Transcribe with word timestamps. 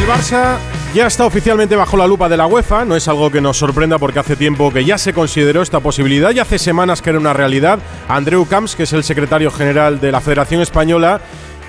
El 0.00 0.06
Barça 0.06 0.56
ya 0.94 1.06
está 1.06 1.26
oficialmente 1.26 1.76
bajo 1.76 1.94
la 1.98 2.06
lupa 2.06 2.30
de 2.30 2.38
la 2.38 2.46
UEFA, 2.46 2.86
no 2.86 2.96
es 2.96 3.06
algo 3.06 3.30
que 3.30 3.42
nos 3.42 3.58
sorprenda 3.58 3.98
porque 3.98 4.18
hace 4.18 4.34
tiempo 4.34 4.72
que 4.72 4.82
ya 4.82 4.96
se 4.96 5.12
consideró 5.12 5.60
esta 5.60 5.80
posibilidad 5.80 6.30
y 6.30 6.38
hace 6.38 6.58
semanas 6.58 7.02
que 7.02 7.10
era 7.10 7.18
una 7.18 7.34
realidad. 7.34 7.78
Andreu 8.08 8.46
Camps, 8.46 8.76
que 8.76 8.84
es 8.84 8.94
el 8.94 9.04
secretario 9.04 9.50
general 9.50 10.00
de 10.00 10.10
la 10.10 10.22
Federación 10.22 10.62
Española, 10.62 11.20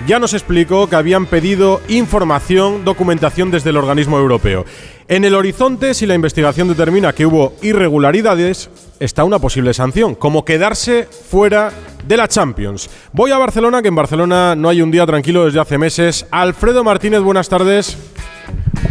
ya 0.06 0.18
nos 0.18 0.32
explicó 0.32 0.88
que 0.88 0.96
habían 0.96 1.26
pedido 1.26 1.82
información, 1.88 2.86
documentación 2.86 3.50
desde 3.50 3.70
el 3.70 3.76
organismo 3.76 4.18
europeo. 4.18 4.64
En 5.08 5.24
el 5.24 5.34
horizonte, 5.34 5.92
si 5.92 6.06
la 6.06 6.14
investigación 6.14 6.68
determina 6.68 7.12
que 7.12 7.26
hubo 7.26 7.52
irregularidades, 7.60 8.70
está 8.98 9.24
una 9.24 9.38
posible 9.40 9.74
sanción, 9.74 10.14
como 10.14 10.44
quedarse 10.44 11.04
fuera 11.04 11.70
de 12.06 12.16
la 12.16 12.28
Champions. 12.28 12.88
Voy 13.12 13.30
a 13.30 13.38
Barcelona, 13.38 13.82
que 13.82 13.88
en 13.88 13.94
Barcelona 13.94 14.56
no 14.56 14.68
hay 14.68 14.80
un 14.80 14.90
día 14.90 15.06
tranquilo 15.06 15.44
desde 15.44 15.60
hace 15.60 15.78
meses. 15.78 16.26
Alfredo 16.30 16.82
Martínez, 16.82 17.20
buenas 17.20 17.48
tardes. 17.48 17.96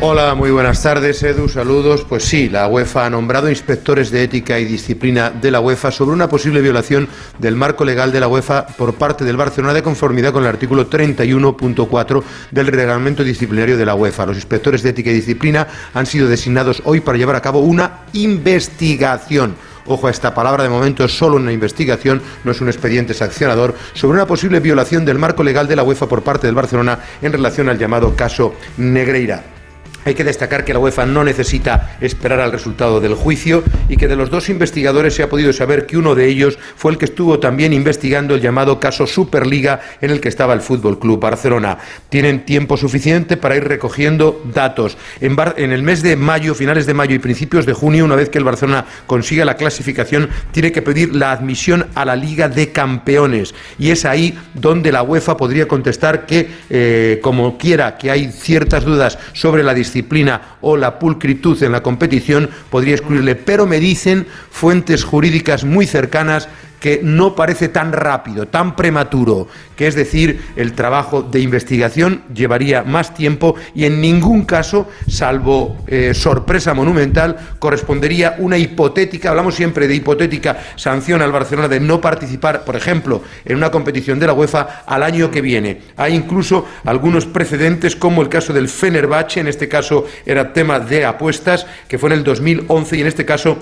Hola, 0.03 0.33
muy 0.33 0.49
buenas 0.49 0.81
tardes, 0.81 1.21
Edu. 1.21 1.47
Saludos. 1.47 2.05
Pues 2.09 2.23
sí, 2.23 2.49
la 2.49 2.67
UEFA 2.67 3.05
ha 3.05 3.09
nombrado 3.11 3.51
inspectores 3.51 4.09
de 4.09 4.23
ética 4.23 4.57
y 4.59 4.65
disciplina 4.65 5.29
de 5.29 5.51
la 5.51 5.59
UEFA 5.59 5.91
sobre 5.91 6.15
una 6.15 6.27
posible 6.27 6.59
violación 6.61 7.07
del 7.37 7.55
marco 7.55 7.85
legal 7.85 8.11
de 8.11 8.19
la 8.19 8.27
UEFA 8.27 8.65
por 8.65 8.95
parte 8.95 9.25
del 9.25 9.37
Barcelona 9.37 9.75
de 9.75 9.83
conformidad 9.83 10.33
con 10.33 10.41
el 10.41 10.49
artículo 10.49 10.89
31.4 10.89 12.23
del 12.49 12.67
reglamento 12.67 13.23
disciplinario 13.23 13.77
de 13.77 13.85
la 13.85 13.93
UEFA. 13.93 14.25
Los 14.25 14.37
inspectores 14.37 14.81
de 14.81 14.89
ética 14.89 15.11
y 15.11 15.13
disciplina 15.13 15.67
han 15.93 16.07
sido 16.07 16.27
designados 16.27 16.81
hoy 16.85 17.01
para 17.01 17.19
llevar 17.19 17.35
a 17.35 17.41
cabo 17.41 17.59
una 17.59 17.99
investigación 18.13 19.55
ojo 19.93 20.07
a 20.07 20.11
esta 20.11 20.33
palabra, 20.33 20.63
de 20.63 20.69
momento 20.69 21.03
es 21.03 21.17
solo 21.17 21.37
una 21.37 21.51
investigación, 21.51 22.21
no 22.43 22.51
es 22.51 22.61
un 22.61 22.67
expediente 22.67 23.13
sancionador, 23.13 23.75
sobre 23.93 24.17
una 24.17 24.27
posible 24.27 24.59
violación 24.59 25.05
del 25.05 25.19
marco 25.19 25.43
legal 25.43 25.67
de 25.67 25.75
la 25.75 25.83
UEFA 25.83 26.07
por 26.07 26.23
parte 26.23 26.47
del 26.47 26.55
Barcelona 26.55 26.99
en 27.21 27.31
relación 27.31 27.69
al 27.69 27.77
llamado 27.77 28.15
caso 28.15 28.55
Negreira. 28.77 29.60
Hay 30.05 30.15
que 30.15 30.23
destacar 30.23 30.65
que 30.65 30.73
la 30.73 30.79
UEFA 30.79 31.05
no 31.05 31.23
necesita 31.23 31.97
esperar 32.01 32.39
al 32.39 32.51
resultado 32.51 32.99
del 32.99 33.13
juicio 33.13 33.63
y 33.87 33.97
que 33.97 34.07
de 34.07 34.15
los 34.15 34.29
dos 34.29 34.49
investigadores 34.49 35.13
se 35.13 35.23
ha 35.23 35.29
podido 35.29 35.53
saber 35.53 35.85
que 35.85 35.97
uno 35.97 36.15
de 36.15 36.27
ellos 36.27 36.57
fue 36.75 36.91
el 36.91 36.97
que 36.97 37.05
estuvo 37.05 37.39
también 37.39 37.73
investigando 37.73 38.35
el 38.35 38.41
llamado 38.41 38.79
caso 38.79 39.05
Superliga 39.05 39.81
en 40.01 40.09
el 40.09 40.19
que 40.19 40.29
estaba 40.29 40.53
el 40.53 40.61
Fútbol 40.61 40.99
Club 40.99 41.19
Barcelona. 41.19 41.77
Tienen 42.09 42.45
tiempo 42.45 42.77
suficiente 42.77 43.37
para 43.37 43.55
ir 43.55 43.63
recogiendo 43.63 44.41
datos. 44.53 44.97
En, 45.19 45.37
en, 45.57 45.71
el 45.71 45.83
mes 45.83 46.01
de 46.01 46.15
mayo, 46.15 46.55
finales 46.55 46.85
de 46.85 46.93
mayo 46.93 47.15
y 47.15 47.19
principios 47.19 47.65
de 47.65 47.73
junio, 47.73 48.05
una 48.05 48.15
vez 48.15 48.29
que 48.29 48.37
el 48.37 48.43
Barcelona 48.43 48.85
consiga 49.05 49.45
la 49.45 49.55
clasificación, 49.55 50.29
tiene 50.51 50.71
que 50.71 50.81
pedir 50.81 51.15
la 51.15 51.31
admisión 51.31 51.87
a 51.95 52.05
la 52.05 52.15
Liga 52.15 52.49
de 52.49 52.71
Campeones. 52.71 53.53
Y 53.77 53.91
es 53.91 54.05
ahí 54.05 54.37
donde 54.53 54.91
la 54.91 55.03
UEFA 55.03 55.37
podría 55.37 55.67
contestar 55.67 56.25
que, 56.25 56.49
eh, 56.69 57.19
como 57.21 57.57
quiera 57.57 57.97
que 57.97 58.11
hay 58.11 58.31
ciertas 58.31 58.83
dudas 58.83 59.17
sobre 59.33 59.63
la 59.63 59.73
disciplina 59.91 60.57
o 60.61 60.77
la 60.77 60.99
pulcritud 60.99 61.61
en 61.63 61.73
la 61.73 61.83
competición, 61.83 62.49
podría 62.69 62.95
excluirle. 62.95 63.35
Pero 63.35 63.65
me 63.67 63.79
dicen 63.79 64.25
fuentes 64.49 65.03
jurídicas 65.03 65.65
muy 65.65 65.85
cercanas 65.85 66.47
que 66.81 66.99
no 67.03 67.35
parece 67.35 67.69
tan 67.69 67.93
rápido, 67.93 68.47
tan 68.47 68.75
prematuro, 68.75 69.47
que 69.77 69.87
es 69.87 69.93
decir, 69.93 70.41
el 70.55 70.73
trabajo 70.73 71.21
de 71.21 71.39
investigación 71.39 72.23
llevaría 72.33 72.81
más 72.83 73.13
tiempo 73.13 73.55
y 73.75 73.85
en 73.85 74.01
ningún 74.01 74.45
caso, 74.45 74.89
salvo 75.07 75.77
eh, 75.85 76.13
sorpresa 76.15 76.73
monumental, 76.73 77.37
correspondería 77.59 78.35
una 78.39 78.57
hipotética, 78.57 79.29
hablamos 79.29 79.53
siempre 79.53 79.87
de 79.87 79.93
hipotética 79.93 80.57
sanción 80.75 81.21
al 81.21 81.31
Barcelona 81.31 81.67
de 81.67 81.79
no 81.79 82.01
participar, 82.01 82.65
por 82.65 82.75
ejemplo, 82.75 83.21
en 83.45 83.57
una 83.57 83.69
competición 83.69 84.19
de 84.19 84.25
la 84.27 84.33
UEFA 84.33 84.83
al 84.87 85.03
año 85.03 85.29
que 85.29 85.41
viene. 85.41 85.81
Hay 85.97 86.15
incluso 86.15 86.65
algunos 86.83 87.27
precedentes 87.27 87.95
como 87.95 88.23
el 88.23 88.29
caso 88.29 88.53
del 88.53 88.67
Fenerbahce, 88.67 89.39
en 89.39 89.47
este 89.47 89.69
caso 89.69 90.05
era 90.25 90.51
tema 90.51 90.79
de 90.79 91.05
apuestas, 91.05 91.67
que 91.87 91.99
fue 91.99 92.09
en 92.09 92.17
el 92.17 92.23
2011 92.23 92.97
y 92.97 93.01
en 93.01 93.07
este 93.07 93.23
caso 93.23 93.59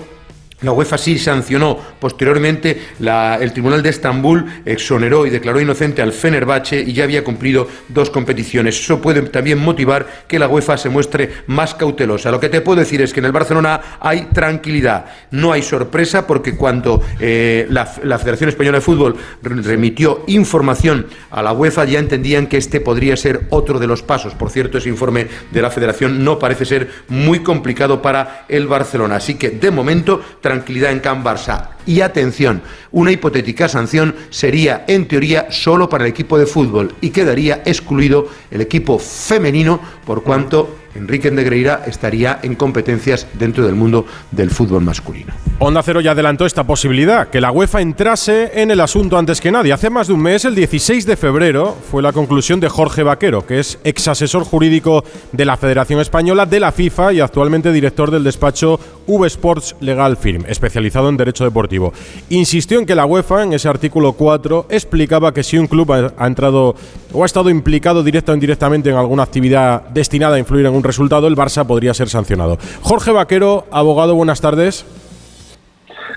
la 0.62 0.72
UEFA 0.72 0.98
sí 0.98 1.18
sancionó 1.18 1.78
posteriormente, 1.98 2.80
el 3.00 3.52
Tribunal 3.52 3.82
de 3.82 3.88
Estambul 3.88 4.44
exoneró 4.64 5.26
y 5.26 5.30
declaró 5.30 5.60
inocente 5.60 6.02
al 6.02 6.12
Fenerbahce 6.12 6.80
y 6.80 6.92
ya 6.92 7.04
había 7.04 7.24
cumplido 7.24 7.66
dos 7.88 8.10
competiciones. 8.10 8.78
Eso 8.78 9.00
puede 9.00 9.22
también 9.22 9.58
motivar 9.58 10.06
que 10.28 10.38
la 10.38 10.48
UEFA 10.48 10.76
se 10.76 10.88
muestre 10.88 11.30
más 11.46 11.74
cautelosa. 11.74 12.30
Lo 12.30 12.40
que 12.40 12.48
te 12.48 12.60
puedo 12.60 12.80
decir 12.80 13.00
es 13.00 13.12
que 13.12 13.20
en 13.20 13.26
el 13.26 13.32
Barcelona 13.32 13.80
hay 14.00 14.26
tranquilidad, 14.32 15.06
no 15.30 15.52
hay 15.52 15.62
sorpresa 15.62 16.26
porque 16.26 16.56
cuando 16.56 17.02
eh, 17.18 17.66
la, 17.70 17.86
Federación 17.86 18.50
Española 18.50 18.78
de 18.78 18.82
Fútbol 18.82 19.16
remitió 19.42 20.24
información 20.26 21.06
a 21.30 21.42
la 21.42 21.52
UEFA 21.52 21.86
ya 21.86 21.98
entendían 21.98 22.46
que 22.46 22.58
este 22.58 22.80
podría 22.80 23.16
ser 23.16 23.46
otro 23.50 23.78
de 23.78 23.86
los 23.86 24.02
pasos. 24.02 24.34
Por 24.34 24.50
cierto, 24.50 24.78
ese 24.78 24.90
informe 24.90 25.26
de 25.50 25.62
la 25.62 25.70
Federación 25.70 26.22
no 26.22 26.38
parece 26.38 26.66
ser 26.66 26.90
muy 27.08 27.40
complicado 27.40 28.02
para 28.02 28.44
el 28.48 28.66
Barcelona. 28.66 29.16
Así 29.16 29.36
que 29.36 29.50
de 29.50 29.70
momento 29.70 30.20
tranquilidad 30.50 30.90
en 30.90 30.98
Can 30.98 31.22
Barça. 31.22 31.68
Y 31.86 32.00
atención, 32.00 32.62
una 32.90 33.12
hipotética 33.12 33.68
sanción 33.68 34.16
sería 34.30 34.84
en 34.88 35.06
teoría 35.06 35.46
solo 35.50 35.88
para 35.88 36.04
el 36.04 36.10
equipo 36.10 36.38
de 36.38 36.46
fútbol 36.46 36.92
y 37.00 37.10
quedaría 37.10 37.62
excluido 37.64 38.28
el 38.50 38.60
equipo 38.60 38.98
femenino 38.98 39.80
por 40.04 40.24
cuanto 40.24 40.79
Enrique 40.94 41.30
Negreira 41.30 41.82
estaría 41.86 42.40
en 42.42 42.54
competencias 42.54 43.26
dentro 43.34 43.64
del 43.64 43.74
mundo 43.74 44.06
del 44.30 44.50
fútbol 44.50 44.82
masculino. 44.82 45.32
Onda 45.58 45.82
Cero 45.82 46.00
ya 46.00 46.12
adelantó 46.12 46.46
esta 46.46 46.64
posibilidad, 46.64 47.28
que 47.28 47.40
la 47.40 47.52
UEFA 47.52 47.82
entrase 47.82 48.50
en 48.54 48.70
el 48.70 48.80
asunto 48.80 49.18
antes 49.18 49.40
que 49.40 49.52
nadie. 49.52 49.72
Hace 49.72 49.90
más 49.90 50.08
de 50.08 50.14
un 50.14 50.22
mes, 50.22 50.44
el 50.46 50.54
16 50.54 51.04
de 51.04 51.16
febrero, 51.16 51.76
fue 51.90 52.02
la 52.02 52.12
conclusión 52.12 52.60
de 52.60 52.68
Jorge 52.68 53.02
Vaquero, 53.02 53.46
que 53.46 53.60
es 53.60 53.78
ex 53.84 54.08
asesor 54.08 54.44
jurídico 54.44 55.04
de 55.32 55.44
la 55.44 55.58
Federación 55.58 56.00
Española, 56.00 56.46
de 56.46 56.60
la 56.60 56.72
FIFA 56.72 57.12
y 57.12 57.20
actualmente 57.20 57.72
director 57.72 58.10
del 58.10 58.24
despacho 58.24 58.80
V 59.06 59.26
Sports 59.26 59.76
Legal 59.80 60.16
Firm, 60.16 60.44
especializado 60.46 61.10
en 61.10 61.18
derecho 61.18 61.44
deportivo. 61.44 61.92
Insistió 62.30 62.78
en 62.78 62.86
que 62.86 62.94
la 62.94 63.04
UEFA, 63.04 63.42
en 63.42 63.52
ese 63.52 63.68
artículo 63.68 64.14
4, 64.14 64.66
explicaba 64.70 65.34
que 65.34 65.42
si 65.42 65.58
un 65.58 65.66
club 65.66 65.92
ha 66.16 66.26
entrado 66.26 66.74
o 67.12 67.22
ha 67.22 67.26
estado 67.26 67.50
implicado 67.50 68.02
directa 68.02 68.32
o 68.32 68.34
indirectamente 68.34 68.90
en 68.90 68.96
alguna 68.96 69.24
actividad 69.24 69.82
destinada 69.90 70.36
a 70.36 70.38
influir 70.38 70.66
en 70.66 70.74
un 70.74 70.79
resultado, 70.82 71.26
el 71.26 71.36
Barça 71.36 71.66
podría 71.66 71.94
ser 71.94 72.08
sancionado. 72.08 72.58
Jorge 72.82 73.12
Vaquero, 73.12 73.66
abogado, 73.70 74.14
buenas 74.14 74.40
tardes. 74.40 74.86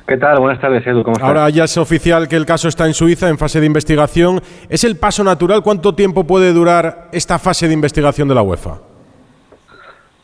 ¿Qué 0.07 0.17
tal? 0.17 0.39
Buenas 0.39 0.59
tardes, 0.59 0.85
Edu. 0.85 1.01
¿Cómo 1.03 1.13
estás? 1.13 1.27
Ahora 1.27 1.49
ya 1.49 1.63
es 1.63 1.77
oficial 1.77 2.27
que 2.27 2.35
el 2.35 2.45
caso 2.45 2.67
está 2.67 2.85
en 2.85 2.93
Suiza 2.93 3.29
en 3.29 3.37
fase 3.37 3.59
de 3.61 3.65
investigación. 3.65 4.41
¿Es 4.69 4.83
el 4.83 4.97
paso 4.97 5.23
natural? 5.23 5.63
¿Cuánto 5.63 5.95
tiempo 5.95 6.25
puede 6.25 6.51
durar 6.51 7.07
esta 7.13 7.39
fase 7.39 7.67
de 7.67 7.73
investigación 7.73 8.27
de 8.27 8.35
la 8.35 8.41
UEFA? 8.41 8.79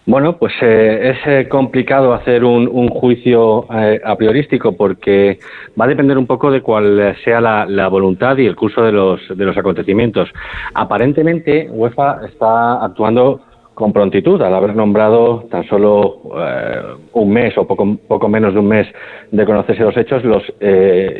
Bueno, 0.05 0.38
pues 0.38 0.53
eh, 0.61 1.11
es 1.11 1.17
eh, 1.27 1.47
complicado 1.47 2.13
hacer 2.13 2.44
un, 2.44 2.89
juicio 2.89 3.67
eh, 3.71 4.01
a 4.03 4.16
priorístico 4.16 4.75
porque 4.75 5.38
va 5.79 5.85
a 5.85 5.88
depender 5.88 6.17
un 6.17 6.25
poco 6.25 6.50
de 6.50 6.61
cuál 6.61 7.16
sea 7.23 7.39
la, 7.39 7.88
voluntad 7.89 8.35
y 8.38 8.47
el 8.47 8.56
curso 8.56 8.81
de 8.81 8.91
los, 8.91 9.21
de 9.29 9.45
los 9.45 9.56
acontecimientos. 9.56 10.27
Aparentemente, 10.73 11.69
UEFA 11.69 12.25
está 12.25 12.83
actuando 12.83 13.41
con 13.79 13.94
prontitud 13.94 14.41
al 14.41 14.53
haber 14.53 14.75
nombrado 14.75 15.45
tan 15.50 15.66
solo 15.67 16.19
un 17.13 17.31
mes 17.31 17.57
o 17.57 17.66
poco, 17.66 17.97
poco 18.07 18.28
menos 18.28 18.53
de 18.53 18.59
un 18.59 18.67
mes 18.67 18.85
de 19.31 19.45
conocerse 19.45 19.84
los 19.84 19.95
hechos 19.95 20.22
los 20.25 20.44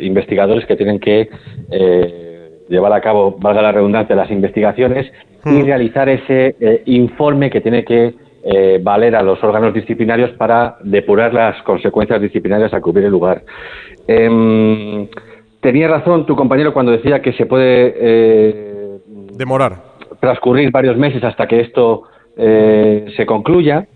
investigadores 0.02 0.66
que 0.66 0.76
tienen 0.76 1.00
que 1.00 1.30
llevar 2.68 2.92
a 2.92 3.00
cabo, 3.00 3.36
valga 3.40 3.62
la 3.62 3.72
redundancia, 3.72 4.14
las 4.14 4.30
investigaciones 4.30 5.10
y 5.46 5.48
hmm. 5.48 5.64
realizar 5.64 6.08
ese 6.10 6.54
informe 6.84 7.48
que 7.48 7.62
tiene 7.62 7.82
que 7.82 8.14
eh, 8.42 8.78
valer 8.82 9.16
a 9.16 9.22
los 9.22 9.42
órganos 9.44 9.74
disciplinarios 9.74 10.30
para 10.30 10.76
depurar 10.82 11.34
las 11.34 11.62
consecuencias 11.62 12.22
disciplinarias 12.22 12.72
a 12.72 12.80
cubrir 12.80 13.04
el 13.04 13.10
lugar. 13.10 13.42
Em, 14.06 15.06
tenía 15.60 15.88
razón 15.88 16.24
tu 16.24 16.34
compañero 16.34 16.72
cuando 16.72 16.92
decía 16.92 17.20
que 17.20 17.34
se 17.34 17.44
puede 17.44 17.94
eh, 17.96 18.98
demorar 19.32 19.90
transcurrir 20.20 20.70
varios 20.70 20.96
meses 20.96 21.22
hasta 21.22 21.46
que 21.46 21.60
esto 21.60 22.04
eh, 22.42 23.12
se 23.16 23.26
concluya, 23.26 23.86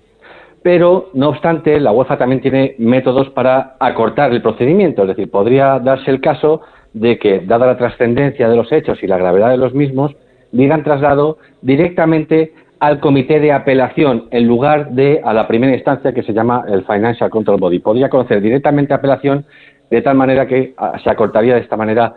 pero 0.62 1.08
no 1.14 1.30
obstante 1.30 1.80
la 1.80 1.92
UEFA 1.92 2.18
también 2.18 2.42
tiene 2.42 2.74
métodos 2.78 3.30
para 3.30 3.76
acortar 3.80 4.32
el 4.32 4.42
procedimiento, 4.42 5.02
es 5.02 5.08
decir, 5.08 5.30
podría 5.30 5.78
darse 5.78 6.10
el 6.10 6.20
caso 6.20 6.60
de 6.92 7.18
que, 7.18 7.40
dada 7.40 7.66
la 7.66 7.78
trascendencia 7.78 8.48
de 8.48 8.56
los 8.56 8.70
hechos 8.70 9.02
y 9.02 9.06
la 9.06 9.16
gravedad 9.16 9.50
de 9.50 9.56
los 9.56 9.72
mismos, 9.72 10.14
digan 10.52 10.84
traslado 10.84 11.38
directamente 11.62 12.52
al 12.80 13.00
comité 13.00 13.40
de 13.40 13.50
apelación 13.50 14.28
en 14.30 14.46
lugar 14.46 14.90
de 14.90 15.22
a 15.24 15.32
la 15.32 15.48
primera 15.48 15.74
instancia 15.74 16.12
que 16.12 16.22
se 16.22 16.34
llama 16.34 16.64
el 16.68 16.84
Financial 16.84 17.30
Control 17.30 17.58
Body. 17.58 17.78
Podría 17.78 18.10
conocer 18.10 18.42
directamente 18.42 18.92
apelación 18.92 19.46
de 19.90 20.02
tal 20.02 20.16
manera 20.16 20.46
que 20.46 20.74
ah, 20.76 20.98
se 21.02 21.08
acortaría 21.08 21.54
de 21.54 21.60
esta 21.60 21.78
manera 21.78 22.14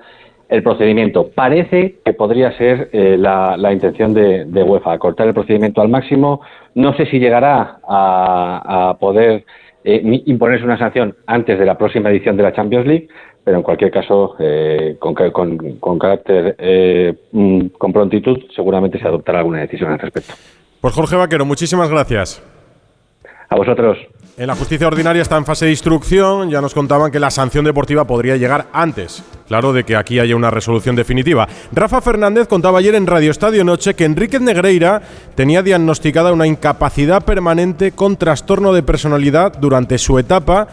el 0.49 0.63
procedimiento. 0.63 1.29
Parece 1.33 1.97
que 2.03 2.13
podría 2.13 2.57
ser 2.57 2.89
eh, 2.93 3.17
la, 3.17 3.71
intención 3.71 4.13
de, 4.13 4.45
UEFA, 4.45 4.93
acortar 4.93 5.27
el 5.27 5.33
procedimiento 5.33 5.81
al 5.81 5.89
máximo. 5.89 6.41
No 6.75 6.95
sé 6.95 7.05
si 7.07 7.19
llegará 7.19 7.79
a, 7.87 8.95
poder 8.99 9.45
eh, 9.83 10.21
imponerse 10.25 10.65
una 10.65 10.77
sanción 10.77 11.15
antes 11.25 11.59
de 11.59 11.65
la 11.65 11.77
próxima 11.77 12.09
edición 12.09 12.37
de 12.37 12.43
la 12.43 12.53
Champions 12.53 12.87
League, 12.87 13.07
pero 13.43 13.57
en 13.57 13.63
cualquier 13.63 13.91
caso, 13.91 14.35
eh, 14.39 14.97
con, 14.99 15.13
con, 15.79 15.99
carácter, 15.99 16.55
mm, 17.31 17.67
con 17.77 17.93
prontitud, 17.93 18.39
seguramente 18.55 18.99
se 18.99 19.07
adoptará 19.07 19.39
alguna 19.39 19.59
decisión 19.59 19.91
al 19.91 19.99
respecto. 19.99 20.33
Pues 20.81 20.93
Jorge 20.93 21.15
Vaquero, 21.15 21.45
muchísimas 21.45 21.89
gracias. 21.89 22.43
A 23.49 23.55
vosotros. 23.55 23.97
En 24.39 24.45
la 24.45 24.55
justicia 24.55 24.85
ordinaria 24.85 25.23
está 25.23 25.35
en 25.35 25.45
fase 25.45 25.65
de 25.65 25.71
instrucción. 25.71 26.51
Ya 26.51 26.61
nos 26.61 26.75
contaban 26.75 27.11
que 27.11 27.19
la 27.19 27.31
sanción 27.31 27.65
deportiva 27.65 28.05
podría 28.05 28.37
llegar 28.37 28.67
antes. 28.71 29.23
Claro, 29.47 29.73
de 29.73 29.83
que 29.83 29.95
aquí 29.95 30.19
haya 30.19 30.35
una 30.35 30.51
resolución 30.51 30.95
definitiva. 30.95 31.47
Rafa 31.71 32.01
Fernández 32.01 32.47
contaba 32.47 32.77
ayer 32.77 32.93
en 32.93 33.07
Radio 33.07 33.31
Estadio 33.31 33.63
Noche 33.63 33.95
que 33.95 34.05
Enrique 34.05 34.39
Negreira 34.39 35.01
tenía 35.33 35.63
diagnosticada 35.63 36.33
una 36.33 36.45
incapacidad 36.45 37.25
permanente 37.25 37.93
con 37.93 38.15
trastorno 38.15 38.73
de 38.73 38.83
personalidad 38.83 39.57
durante 39.57 39.97
su 39.97 40.19
etapa 40.19 40.67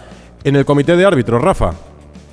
en 0.44 0.56
el 0.56 0.66
comité 0.66 0.94
de 0.94 1.06
árbitros. 1.06 1.40
Rafa. 1.40 1.72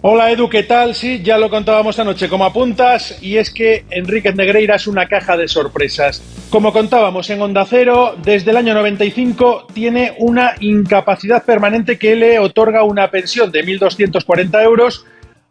Hola 0.04 0.32
Edu, 0.32 0.50
¿qué 0.50 0.64
tal? 0.64 0.96
Sí, 0.96 1.22
ya 1.22 1.38
lo 1.38 1.52
contábamos 1.52 2.00
anoche 2.00 2.28
como 2.28 2.44
apuntas 2.44 3.20
y 3.22 3.38
es 3.38 3.52
que 3.52 3.86
Enrique 3.92 4.34
Negreira 4.34 4.78
es 4.78 4.88
una 4.88 5.08
caja 5.08 5.38
de 5.38 5.48
sorpresas. 5.48 6.24
Como 6.50 6.74
contábamos 6.74 7.30
en 7.30 7.40
Onda 7.40 7.68
Cero, 7.70 8.16
desde 8.24 8.50
el 8.50 8.58
año 8.58 8.74
95 8.74 9.68
tiene 9.76 10.16
una 10.18 10.56
incapacidad 10.60 11.46
permanente 11.46 12.00
que 12.00 12.16
le 12.16 12.40
otorga 12.40 12.84
una 12.84 13.12
pensión 13.12 13.52
de 13.52 13.64
1.240 13.64 14.64
euros 14.64 15.06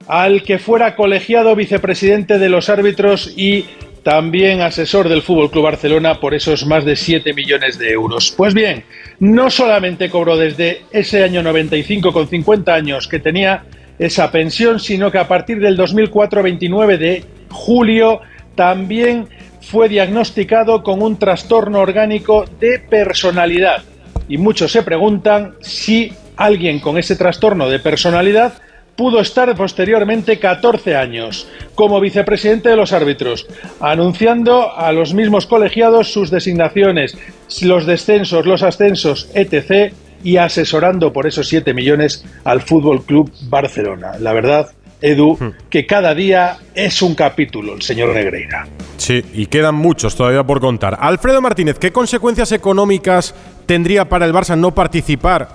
al 0.08 0.42
que 0.42 0.58
fuera 0.58 0.96
colegiado 0.96 1.54
vicepresidente 1.54 2.40
de 2.40 2.48
los 2.48 2.68
árbitros 2.68 3.32
y 3.36 3.66
también 4.02 4.62
asesor 4.62 5.08
del 5.08 5.22
Fútbol 5.22 5.52
Club 5.52 5.62
Barcelona 5.62 6.18
por 6.18 6.34
esos 6.34 6.66
más 6.66 6.84
de 6.84 6.96
7 6.96 7.34
millones 7.34 7.78
de 7.78 7.92
euros. 7.92 8.34
Pues 8.36 8.52
bien, 8.52 8.82
no 9.20 9.48
solamente 9.48 10.10
cobró 10.10 10.36
desde 10.36 10.82
ese 10.90 11.22
año 11.22 11.40
95 11.40 12.12
con 12.12 12.26
50 12.26 12.74
años 12.74 13.06
que 13.06 13.20
tenía 13.20 13.64
esa 14.00 14.32
pensión, 14.32 14.80
sino 14.80 15.12
que 15.12 15.18
a 15.18 15.28
partir 15.28 15.60
del 15.60 15.76
2004, 15.76 16.42
29 16.42 16.96
de 16.96 17.24
julio, 17.50 18.20
también 18.54 19.28
fue 19.60 19.90
diagnosticado 19.90 20.82
con 20.82 21.02
un 21.02 21.18
trastorno 21.18 21.80
orgánico 21.80 22.46
de 22.58 22.78
personalidad. 22.78 23.84
Y 24.26 24.38
muchos 24.38 24.72
se 24.72 24.82
preguntan 24.82 25.54
si 25.60 26.12
alguien 26.36 26.80
con 26.80 26.96
ese 26.96 27.14
trastorno 27.14 27.68
de 27.68 27.78
personalidad 27.78 28.54
pudo 28.96 29.20
estar 29.20 29.54
posteriormente 29.54 30.38
14 30.38 30.96
años 30.96 31.46
como 31.74 32.00
vicepresidente 32.00 32.70
de 32.70 32.76
los 32.76 32.94
árbitros, 32.94 33.46
anunciando 33.80 34.74
a 34.74 34.92
los 34.92 35.12
mismos 35.12 35.46
colegiados 35.46 36.10
sus 36.10 36.30
designaciones, 36.30 37.18
los 37.60 37.84
descensos, 37.84 38.46
los 38.46 38.62
ascensos, 38.62 39.28
etc., 39.34 39.92
y 40.22 40.36
asesorando 40.36 41.12
por 41.12 41.26
esos 41.26 41.48
7 41.48 41.74
millones 41.74 42.24
al 42.44 42.60
Fútbol 42.62 43.02
Club 43.04 43.32
Barcelona. 43.48 44.12
La 44.18 44.32
verdad, 44.32 44.70
Edu, 45.00 45.36
hmm. 45.38 45.68
que 45.70 45.86
cada 45.86 46.14
día 46.14 46.58
es 46.74 47.02
un 47.02 47.14
capítulo 47.14 47.74
el 47.74 47.82
señor 47.82 48.14
Negreira. 48.14 48.66
Sí, 48.96 49.24
y 49.32 49.46
quedan 49.46 49.74
muchos 49.74 50.14
todavía 50.14 50.44
por 50.44 50.60
contar. 50.60 50.98
Alfredo 51.00 51.40
Martínez, 51.40 51.78
¿qué 51.78 51.90
consecuencias 51.90 52.52
económicas 52.52 53.34
tendría 53.66 54.08
para 54.08 54.26
el 54.26 54.32
Barça 54.32 54.56
no 54.58 54.74
participar 54.74 55.48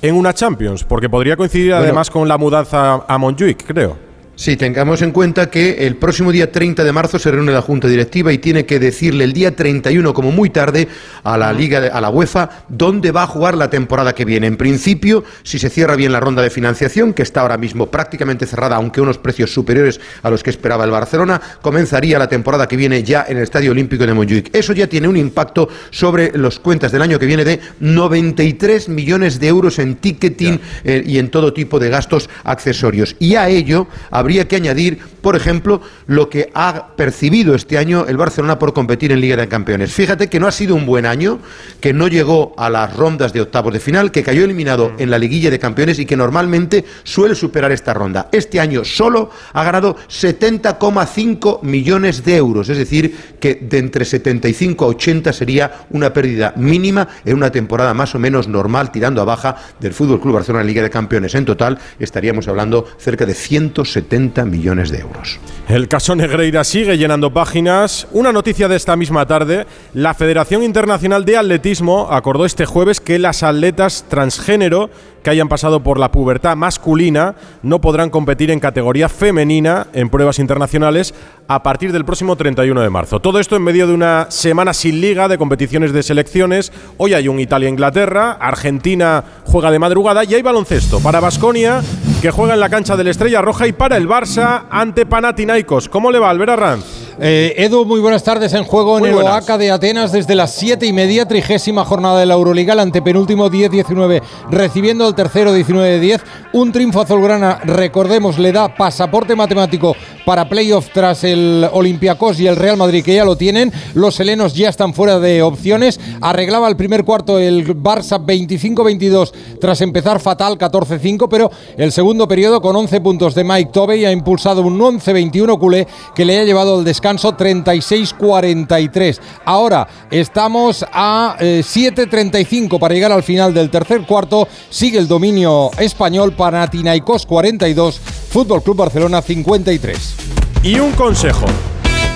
en 0.00 0.14
una 0.14 0.32
Champions? 0.32 0.84
Porque 0.84 1.08
podría 1.08 1.36
coincidir 1.36 1.74
además 1.74 2.10
con 2.10 2.28
la 2.28 2.38
mudanza 2.38 3.04
a 3.06 3.18
Montjuic, 3.18 3.66
creo. 3.66 4.11
Sí, 4.42 4.56
tengamos 4.56 5.02
en 5.02 5.12
cuenta 5.12 5.50
que 5.50 5.86
el 5.86 5.94
próximo 5.94 6.32
día 6.32 6.50
30 6.50 6.82
de 6.82 6.90
marzo 6.90 7.16
se 7.16 7.30
reúne 7.30 7.52
la 7.52 7.62
Junta 7.62 7.86
Directiva 7.86 8.32
y 8.32 8.38
tiene 8.38 8.66
que 8.66 8.80
decirle 8.80 9.22
el 9.22 9.32
día 9.32 9.54
31 9.54 10.12
como 10.12 10.32
muy 10.32 10.50
tarde 10.50 10.88
a 11.22 11.38
la 11.38 11.52
Liga 11.52 11.78
a 11.92 12.00
la 12.00 12.10
UEFA 12.10 12.64
dónde 12.68 13.12
va 13.12 13.22
a 13.22 13.28
jugar 13.28 13.56
la 13.56 13.70
temporada 13.70 14.16
que 14.16 14.24
viene. 14.24 14.48
En 14.48 14.56
principio, 14.56 15.22
si 15.44 15.60
se 15.60 15.70
cierra 15.70 15.94
bien 15.94 16.10
la 16.10 16.18
ronda 16.18 16.42
de 16.42 16.50
financiación, 16.50 17.12
que 17.12 17.22
está 17.22 17.42
ahora 17.42 17.56
mismo 17.56 17.86
prácticamente 17.86 18.44
cerrada, 18.44 18.74
aunque 18.74 19.00
unos 19.00 19.16
precios 19.16 19.54
superiores 19.54 20.00
a 20.24 20.28
los 20.28 20.42
que 20.42 20.50
esperaba 20.50 20.84
el 20.84 20.90
Barcelona, 20.90 21.40
comenzaría 21.60 22.18
la 22.18 22.28
temporada 22.28 22.66
que 22.66 22.74
viene 22.74 23.04
ya 23.04 23.24
en 23.28 23.36
el 23.36 23.44
Estadio 23.44 23.70
Olímpico 23.70 24.04
de 24.04 24.12
Montjuic. 24.12 24.52
Eso 24.56 24.72
ya 24.72 24.88
tiene 24.88 25.06
un 25.06 25.16
impacto 25.16 25.68
sobre 25.90 26.36
las 26.36 26.58
cuentas 26.58 26.90
del 26.90 27.02
año 27.02 27.20
que 27.20 27.26
viene 27.26 27.44
de 27.44 27.60
93 27.78 28.88
millones 28.88 29.38
de 29.38 29.46
euros 29.46 29.78
en 29.78 29.94
ticketing 29.94 30.58
eh, 30.82 31.04
y 31.06 31.18
en 31.18 31.30
todo 31.30 31.52
tipo 31.52 31.78
de 31.78 31.90
gastos 31.90 32.28
accesorios. 32.42 33.14
Y 33.20 33.36
a 33.36 33.48
ello 33.48 33.86
habría 34.10 34.31
habría 34.32 34.48
que 34.48 34.56
añadir, 34.56 34.98
por 35.20 35.36
ejemplo, 35.36 35.82
lo 36.06 36.30
que 36.30 36.50
ha 36.54 36.96
percibido 36.96 37.54
este 37.54 37.76
año 37.76 38.06
el 38.08 38.16
Barcelona 38.16 38.58
por 38.58 38.72
competir 38.72 39.12
en 39.12 39.20
Liga 39.20 39.36
de 39.36 39.46
Campeones. 39.46 39.92
Fíjate 39.92 40.30
que 40.30 40.40
no 40.40 40.46
ha 40.46 40.52
sido 40.52 40.74
un 40.74 40.86
buen 40.86 41.04
año, 41.04 41.38
que 41.82 41.92
no 41.92 42.08
llegó 42.08 42.54
a 42.56 42.70
las 42.70 42.96
rondas 42.96 43.34
de 43.34 43.42
octavos 43.42 43.74
de 43.74 43.78
final, 43.78 44.10
que 44.10 44.22
cayó 44.22 44.42
eliminado 44.42 44.88
mm. 44.88 45.02
en 45.02 45.10
la 45.10 45.18
liguilla 45.18 45.50
de 45.50 45.58
campeones 45.58 45.98
y 45.98 46.06
que 46.06 46.16
normalmente 46.16 46.82
suele 47.02 47.34
superar 47.34 47.72
esta 47.72 47.92
ronda. 47.92 48.30
Este 48.32 48.58
año 48.58 48.86
solo 48.86 49.28
ha 49.52 49.64
ganado 49.64 49.96
70,5 49.96 51.60
millones 51.60 52.24
de 52.24 52.36
euros, 52.36 52.70
es 52.70 52.78
decir, 52.78 53.14
que 53.38 53.56
de 53.56 53.76
entre 53.76 54.06
75 54.06 54.86
a 54.86 54.88
80 54.88 55.30
sería 55.34 55.84
una 55.90 56.10
pérdida 56.10 56.54
mínima 56.56 57.06
en 57.26 57.36
una 57.36 57.52
temporada 57.52 57.92
más 57.92 58.14
o 58.14 58.18
menos 58.18 58.48
normal, 58.48 58.90
tirando 58.90 59.20
a 59.20 59.26
baja 59.26 59.56
del 59.78 59.92
Fútbol 59.92 60.22
Club 60.22 60.36
Barcelona 60.36 60.62
en 60.62 60.68
Liga 60.68 60.82
de 60.82 60.88
Campeones. 60.88 61.34
En 61.34 61.44
total 61.44 61.78
estaríamos 61.98 62.48
hablando 62.48 62.86
cerca 62.96 63.26
de 63.26 63.34
170 63.34 64.11
millones 64.18 64.90
de 64.90 64.98
euros. 64.98 65.40
El 65.68 65.88
caso 65.88 66.14
Negreira 66.14 66.64
sigue 66.64 66.98
llenando 66.98 67.32
páginas. 67.32 68.06
Una 68.12 68.30
noticia 68.30 68.68
de 68.68 68.76
esta 68.76 68.94
misma 68.94 69.26
tarde, 69.26 69.66
la 69.94 70.12
Federación 70.12 70.62
Internacional 70.62 71.24
de 71.24 71.38
Atletismo 71.38 72.08
acordó 72.10 72.44
este 72.44 72.66
jueves 72.66 73.00
que 73.00 73.18
las 73.18 73.42
atletas 73.42 74.04
transgénero 74.08 74.90
que 75.22 75.30
hayan 75.30 75.48
pasado 75.48 75.82
por 75.82 75.98
la 75.98 76.12
pubertad 76.12 76.56
masculina 76.56 77.36
no 77.62 77.80
podrán 77.80 78.10
competir 78.10 78.50
en 78.50 78.60
categoría 78.60 79.08
femenina 79.08 79.86
en 79.94 80.10
pruebas 80.10 80.40
internacionales 80.40 81.14
a 81.48 81.62
partir 81.62 81.90
del 81.92 82.04
próximo 82.04 82.36
31 82.36 82.82
de 82.82 82.90
marzo. 82.90 83.20
Todo 83.20 83.38
esto 83.38 83.56
en 83.56 83.62
medio 83.62 83.86
de 83.86 83.94
una 83.94 84.26
semana 84.30 84.74
sin 84.74 85.00
liga 85.00 85.28
de 85.28 85.38
competiciones 85.38 85.92
de 85.94 86.02
selecciones. 86.02 86.70
Hoy 86.98 87.14
hay 87.14 87.28
un 87.28 87.40
Italia-Inglaterra, 87.40 88.32
Argentina 88.32 89.24
juega 89.44 89.70
de 89.70 89.78
madrugada 89.78 90.24
y 90.24 90.34
hay 90.34 90.42
baloncesto 90.42 91.00
para 91.00 91.20
Basconia 91.20 91.80
que 92.22 92.30
juega 92.30 92.54
en 92.54 92.60
la 92.60 92.70
cancha 92.70 92.96
de 92.96 93.02
la 93.02 93.10
Estrella 93.10 93.42
Roja 93.42 93.66
y 93.66 93.72
para 93.72 93.96
el 93.96 94.08
Barça 94.08 94.66
ante 94.70 95.06
Panathinaikos. 95.06 95.88
¿Cómo 95.88 96.12
le 96.12 96.20
va, 96.20 96.30
Albert 96.30 96.52
Arranz? 96.52 97.01
Eh, 97.24 97.54
Edu, 97.56 97.84
muy 97.84 98.00
buenas 98.00 98.24
tardes 98.24 98.52
en 98.52 98.64
juego 98.64 98.98
en 98.98 99.04
el 99.04 99.14
OACA 99.14 99.56
de 99.56 99.70
Atenas 99.70 100.10
desde 100.10 100.34
las 100.34 100.54
7 100.54 100.84
y 100.86 100.92
media, 100.92 101.24
trigésima 101.24 101.84
jornada 101.84 102.18
de 102.18 102.26
la 102.26 102.34
Euroliga, 102.34 102.72
el 102.72 102.80
antepenúltimo 102.80 103.48
10-19, 103.48 104.20
recibiendo 104.50 105.06
el 105.06 105.14
tercero 105.14 105.56
19-10. 105.56 106.20
Un 106.52 106.72
triunfo 106.72 107.00
azulgrana, 107.00 107.60
recordemos, 107.62 108.40
le 108.40 108.50
da 108.50 108.74
pasaporte 108.74 109.36
matemático 109.36 109.94
para 110.26 110.48
playoff 110.48 110.88
tras 110.92 111.22
el 111.22 111.68
Olympiacos 111.72 112.40
y 112.40 112.48
el 112.48 112.56
Real 112.56 112.76
Madrid, 112.76 113.04
que 113.04 113.14
ya 113.14 113.24
lo 113.24 113.36
tienen. 113.36 113.72
Los 113.94 114.18
helenos 114.18 114.54
ya 114.54 114.68
están 114.68 114.92
fuera 114.92 115.20
de 115.20 115.42
opciones. 115.42 116.00
Arreglaba 116.20 116.68
el 116.68 116.74
primer 116.74 117.04
cuarto 117.04 117.38
el 117.38 117.64
Barça 117.80 118.20
25-22 118.20 119.32
tras 119.60 119.80
empezar 119.80 120.18
fatal 120.18 120.58
14-5, 120.58 121.28
pero 121.30 121.52
el 121.76 121.92
segundo 121.92 122.26
periodo 122.26 122.60
con 122.60 122.74
11 122.74 123.00
puntos 123.00 123.36
de 123.36 123.44
Mike 123.44 123.70
Tobey 123.72 124.04
ha 124.06 124.10
impulsado 124.10 124.62
un 124.62 124.76
11-21 124.76 125.56
culé 125.60 125.86
que 126.16 126.24
le 126.24 126.40
ha 126.40 126.44
llevado 126.44 126.78
al 126.78 126.84
descanso 126.84 127.11
descanso 127.12 127.36
36-43. 127.36 129.20
Ahora 129.44 129.86
estamos 130.10 130.84
a 130.92 131.36
7-35 131.38 132.76
eh, 132.76 132.78
para 132.78 132.94
llegar 132.94 133.12
al 133.12 133.22
final 133.22 133.52
del 133.52 133.70
tercer 133.70 134.02
cuarto. 134.06 134.48
Sigue 134.70 134.98
el 134.98 135.08
dominio 135.08 135.70
español 135.78 136.32
Panathinaikos 136.32 137.26
42, 137.26 138.00
Fútbol 138.30 138.62
Club 138.62 138.76
Barcelona 138.76 139.20
53. 139.20 140.14
Y 140.62 140.78
un 140.78 140.92
consejo. 140.92 141.46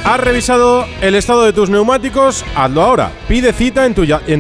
¿Has 0.07 0.21
revisado 0.21 0.87
el 1.01 1.17
estado 1.17 1.43
de 1.43 1.53
tus 1.53 1.69
neumáticos? 1.69 2.45
Hazlo 2.55 2.83
ahora. 2.83 3.11
Pide 3.27 3.53
cita 3.53 3.85
en 3.85 3.93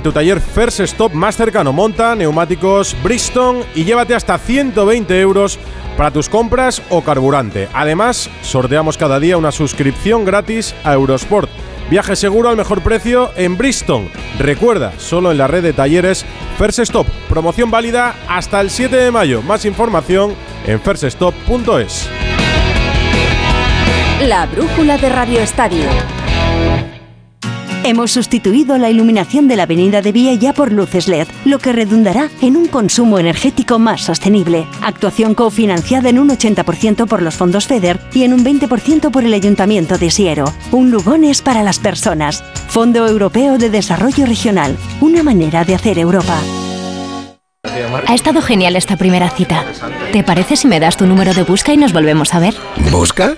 tu, 0.03 0.13
taller 0.13 0.41
First 0.41 0.79
Stop 0.79 1.13
más 1.13 1.37
cercano. 1.37 1.73
Monta 1.73 2.15
neumáticos 2.15 2.97
Bristol 3.03 3.65
y 3.75 3.83
llévate 3.83 4.15
hasta 4.15 4.39
120 4.39 5.21
euros 5.21 5.59
para 5.97 6.13
tus 6.13 6.29
compras 6.29 6.81
o 6.89 7.03
carburante. 7.03 7.69
Además, 7.75 8.31
sorteamos 8.43 8.97
cada 8.97 9.19
día 9.19 9.39
una 9.39 9.51
suscripción 9.51 10.25
gratis 10.25 10.73
a 10.85 10.93
Eurosport. 10.93 11.51
Viaje 11.91 12.15
seguro 12.15 12.49
al 12.49 12.57
mejor 12.57 12.83
precio 12.83 13.33
en 13.35 13.59
Bristol. 13.59 14.09
Recuerda, 14.39 14.93
solo 14.99 15.33
en 15.33 15.39
la 15.39 15.49
red 15.49 15.65
de 15.65 15.73
talleres 15.73 16.25
First 16.59 16.79
Stop. 16.79 17.09
Promoción 17.29 17.73
válida 17.73 18.15
hasta 18.29 18.61
el 18.61 18.71
7 18.71 18.95
de 18.95 19.11
mayo. 19.11 19.43
Más 19.43 19.65
información 19.65 20.37
en 20.65 20.81
firststop.es. 20.81 22.09
La 24.23 24.47
brújula 24.47 24.97
de 24.97 25.11
Radio 25.11 25.41
Estadio. 25.41 25.85
Hemos 27.85 28.13
sustituido 28.13 28.79
la 28.79 28.89
iluminación 28.89 29.47
de 29.47 29.57
la 29.57 29.65
avenida 29.65 30.01
de 30.01 30.11
Vía 30.11 30.33
ya 30.33 30.55
por 30.55 30.73
luces 30.73 31.07
LED, 31.07 31.29
lo 31.45 31.59
que 31.59 31.73
redundará 31.73 32.31
en 32.41 32.57
un 32.57 32.67
consumo 32.67 33.19
energético 33.19 33.79
más 33.79 34.01
sostenible. 34.01 34.67
Actuación 34.83 35.35
cofinanciada 35.35 36.09
en 36.09 36.19
un 36.19 36.31
80% 36.31 37.07
por 37.07 37.21
los 37.21 37.35
fondos 37.35 37.67
FEDER 37.67 38.01
y 38.15 38.25
en 38.25 38.33
un 38.33 38.43
20% 38.43 39.11
por 39.11 39.23
el 39.23 39.35
Ayuntamiento 39.35 39.99
de 39.99 40.11
Siero. 40.11 40.47
Un 40.73 40.91
Lugones 40.91 41.43
para 41.43 41.63
las 41.63 41.79
personas. 41.79 42.43
Fondo 42.69 43.07
Europeo 43.07 43.59
de 43.59 43.69
Desarrollo 43.69 44.25
Regional. 44.25 44.79
Una 45.03 45.23
manera 45.23 45.65
de 45.65 45.75
hacer 45.75 45.99
Europa. 45.99 46.41
Ha 48.07 48.15
estado 48.15 48.41
genial 48.41 48.77
esta 48.77 48.97
primera 48.97 49.29
cita. 49.29 49.65
¿Te 50.13 50.25
parece 50.25 50.57
si 50.57 50.67
me 50.67 50.81
das 50.81 50.97
tu 50.97 51.07
número 51.07 51.35
de 51.35 51.43
busca 51.43 51.75
y 51.75 51.77
nos 51.77 51.93
volvemos 51.93 52.33
a 52.33 52.39
ver? 52.39 52.55
¿Busca? 52.91 53.37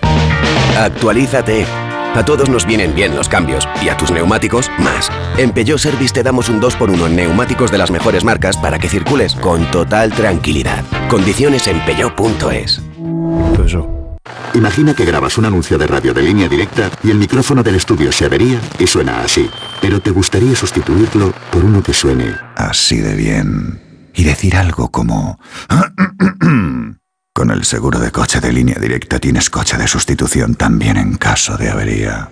Actualízate. 0.77 1.67
A 2.15 2.25
todos 2.25 2.49
nos 2.49 2.67
vienen 2.67 2.95
bien 2.95 3.15
los 3.15 3.29
cambios 3.29 3.69
y 3.83 3.91
a 3.91 3.97
tus 3.97 4.11
neumáticos 4.11 4.71
más. 4.79 5.11
En 5.37 5.53
Peugeot 5.53 5.79
Service 5.79 6.13
te 6.13 6.23
damos 6.23 6.49
un 6.49 6.61
2x1 6.61 7.07
en 7.07 7.17
neumáticos 7.17 7.71
de 7.71 7.79
las 7.79 7.91
mejores 7.91 8.25
marcas 8.25 8.57
para 8.57 8.79
que 8.79 8.89
circules 8.89 9.35
con 9.35 9.71
total 9.71 10.13
tranquilidad. 10.13 10.85
Condiciones 11.09 11.67
en 11.69 11.85
peugeot.es. 11.85 12.83
Imagina 14.55 14.95
que 14.95 15.05
grabas 15.05 15.39
un 15.39 15.45
anuncio 15.45 15.79
de 15.79 15.87
radio 15.87 16.15
de 16.15 16.23
línea 16.23 16.49
directa 16.49 16.91
y 17.05 17.11
el 17.11 17.19
micrófono 17.19 17.63
del 17.63 17.77
estudio 17.77 18.11
se 18.11 18.25
avería 18.25 18.61
y 18.79 18.87
suena 18.87 19.21
así. 19.21 19.49
Pero 19.81 20.01
te 20.01 20.11
gustaría 20.11 20.57
sustituirlo 20.57 21.33
por 21.53 21.65
uno 21.65 21.83
que 21.83 21.93
suene 21.93 22.35
así 22.57 22.97
de 22.97 23.15
bien. 23.15 23.81
Y 24.15 24.25
decir 24.25 24.57
algo 24.57 24.91
como... 24.91 25.39
Con 27.39 27.53
el 27.53 27.63
seguro 27.65 28.01
de 28.01 28.11
coche 28.11 28.41
de 28.41 28.53
línea 28.53 28.81
directa 28.81 29.21
tienes 29.21 29.49
coche 29.49 29.77
de 29.77 29.87
sustitución 29.87 30.57
también 30.57 30.97
en 30.97 31.17
caso 31.17 31.57
de 31.57 31.71
avería. 31.71 32.31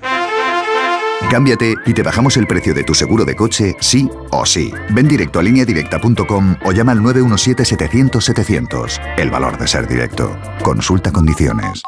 Cámbiate 1.31 1.77
y 1.87 1.95
te 1.95 2.03
bajamos 2.03 2.37
el 2.37 2.49
precio 2.49 2.75
de 2.75 2.83
tu 2.83 2.93
seguro 2.93 3.25
de 3.25 3.37
coche, 3.37 3.77
sí 3.79 4.11
o 4.33 4.45
sí. 4.45 4.75
Ven 4.91 5.07
directo 5.07 5.39
a 5.39 5.45
lineadirecta.com 5.45 6.57
o 6.65 6.73
llama 6.73 6.91
al 6.91 7.03
917-700-700. 7.03 9.01
El 9.17 9.31
valor 9.31 9.57
de 9.59 9.69
ser 9.69 9.87
directo. 9.87 10.37
Consulta 10.65 11.13
condiciones. 11.13 11.83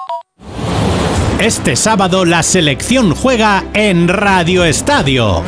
Este 1.40 1.74
sábado 1.74 2.24
la 2.24 2.44
selección 2.44 3.16
juega 3.16 3.64
en 3.74 4.06
Radio 4.06 4.64
Estadio. 4.64 5.42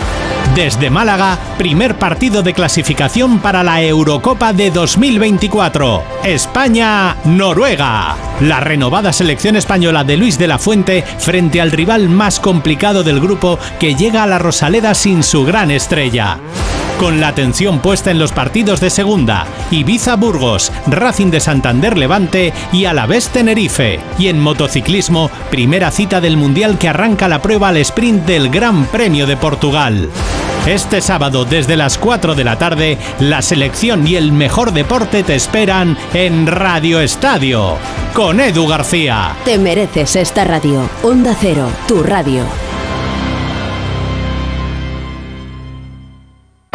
Desde 0.55 0.91
Málaga, 0.91 1.39
primer 1.59 1.97
partido 1.97 2.43
de 2.43 2.55
clasificación 2.55 3.39
para 3.39 3.63
la 3.63 3.83
Eurocopa 3.83 4.53
de 4.53 4.73
2024. 4.73 6.03
España-Noruega. 6.25 8.17
La 8.41 8.59
renovada 8.59 9.13
selección 9.13 9.55
española 9.55 10.03
de 10.03 10.17
Luis 10.17 10.39
de 10.39 10.49
la 10.49 10.59
Fuente 10.59 11.05
frente 11.19 11.61
al 11.61 11.71
rival 11.71 12.09
más 12.09 12.41
complicado 12.41 13.05
del 13.05 13.21
grupo 13.21 13.61
que 13.79 13.95
llega 13.95 14.25
a 14.25 14.27
la 14.27 14.41
Rosaleda 14.41 14.95
sin 14.95 15.23
su 15.23 15.45
gran 15.45 15.71
estrella 15.71 16.39
con 17.01 17.19
la 17.19 17.29
atención 17.29 17.79
puesta 17.79 18.11
en 18.11 18.19
los 18.19 18.31
partidos 18.31 18.79
de 18.79 18.91
segunda, 18.91 19.47
Ibiza 19.71 20.17
Burgos, 20.17 20.71
Racing 20.87 21.31
de 21.31 21.41
Santander 21.41 21.97
Levante 21.97 22.53
y 22.75 22.85
Alavés 22.85 23.31
Tenerife. 23.31 24.01
Y 24.19 24.29
en 24.29 24.39
motociclismo, 24.39 25.31
primera 25.51 25.91
cita 25.93 26.21
del 26.21 26.37
Mundial 26.37 26.77
que 26.77 26.91
arranca 26.91 27.27
la 27.27 27.41
prueba 27.41 27.69
al 27.69 27.79
sprint 27.79 28.27
del 28.27 28.51
Gran 28.51 28.85
Premio 28.85 29.27
de 29.27 29.39
Portugal. 29.39 30.11
Este 30.67 31.01
sábado 31.01 31.47
desde 31.47 31.79
las 31.79 31.97
4 31.97 32.35
de 32.35 32.45
la 32.45 32.59
tarde, 32.59 32.99
la 33.19 33.41
selección 33.41 34.07
y 34.07 34.17
el 34.17 34.31
mejor 34.31 34.75
deporte 34.75 35.23
te 35.23 35.35
esperan 35.35 35.97
en 36.13 36.47
Radio 36.47 37.01
Estadio, 37.01 37.79
con 38.13 38.41
Edu 38.41 38.67
García. 38.67 39.37
Te 39.47 39.57
mereces 39.57 40.17
esta 40.17 40.45
radio. 40.45 40.87
Onda 41.03 41.35
Cero, 41.41 41.71
tu 41.89 42.03
radio. 42.03 42.45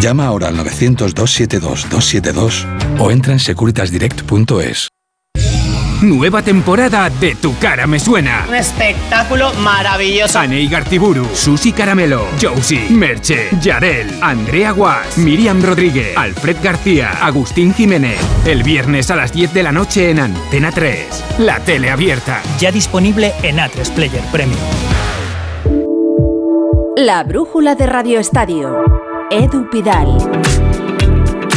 Llama 0.00 0.26
ahora 0.26 0.48
al 0.48 0.56
900-272-272 0.58 2.66
o 2.98 3.10
entra 3.10 3.32
en 3.32 3.40
securitasdirect.es. 3.40 4.88
Nueva 6.00 6.42
temporada 6.42 7.10
de 7.10 7.34
Tu 7.34 7.58
cara 7.58 7.88
me 7.88 7.98
suena. 7.98 8.44
Un 8.48 8.54
espectáculo 8.54 9.52
maravilloso. 9.54 10.38
Anei 10.38 10.68
Gartiburu, 10.68 11.26
Susi 11.34 11.72
Caramelo, 11.72 12.24
Josie, 12.40 12.88
Merche, 12.90 13.48
Yarel, 13.60 14.08
Andrea 14.22 14.70
Guas, 14.70 15.18
Miriam 15.18 15.60
Rodríguez, 15.60 16.16
Alfred 16.16 16.58
García, 16.62 17.10
Agustín 17.20 17.74
Jiménez. 17.74 18.20
El 18.46 18.62
viernes 18.62 19.10
a 19.10 19.16
las 19.16 19.32
10 19.32 19.52
de 19.52 19.64
la 19.64 19.72
noche 19.72 20.10
en 20.10 20.20
Antena 20.20 20.70
3. 20.70 21.24
La 21.38 21.58
tele 21.58 21.90
abierta. 21.90 22.42
Ya 22.60 22.70
disponible 22.70 23.32
en 23.42 23.56
A3 23.56 23.92
Player 23.92 24.22
Premium. 24.30 24.60
La 26.96 27.24
brújula 27.24 27.74
de 27.74 27.86
Radio 27.86 28.20
Estadio. 28.20 28.84
Edu 29.30 29.68
Pidal. 29.68 30.16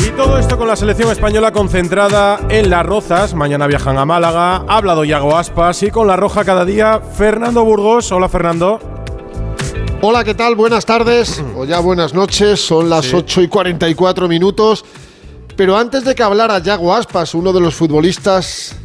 Y 0.06 0.10
todo 0.18 0.38
esto 0.38 0.58
con 0.58 0.68
la 0.68 0.76
selección 0.76 1.10
española 1.10 1.54
concentrada 1.54 2.42
en 2.50 2.70
las 2.70 2.86
Rozas. 2.86 3.34
Mañana 3.34 3.66
viajan 3.66 3.98
a 3.98 4.06
Málaga. 4.06 4.66
Ha 4.68 4.78
hablado 4.78 5.06
Yago 5.06 5.38
Aspas 5.38 5.82
y 5.84 5.90
con 5.90 6.06
la 6.06 6.18
Roja 6.18 6.44
cada 6.44 6.66
día 6.66 7.00
Fernando 7.00 7.64
Burgos. 7.64 8.12
Hola 8.12 8.28
Fernando. 8.28 8.78
Hola, 10.02 10.26
¿qué 10.26 10.34
tal? 10.34 10.56
Buenas 10.56 10.86
tardes 10.86 11.42
o 11.56 11.64
ya 11.64 11.80
buenas 11.80 12.14
noches. 12.14 12.60
Son 12.60 12.90
las 12.90 13.14
8 13.14 13.42
y 13.44 13.48
44 13.48 14.28
minutos. 14.28 14.84
Pero 15.56 15.78
antes 15.78 16.04
de 16.04 16.14
que 16.14 16.24
hablara 16.24 16.60
Yago 16.60 16.94
Aspas, 16.94 17.34
uno 17.34 17.54
de 17.54 17.62
los 17.62 17.74
futbolistas 17.74 18.76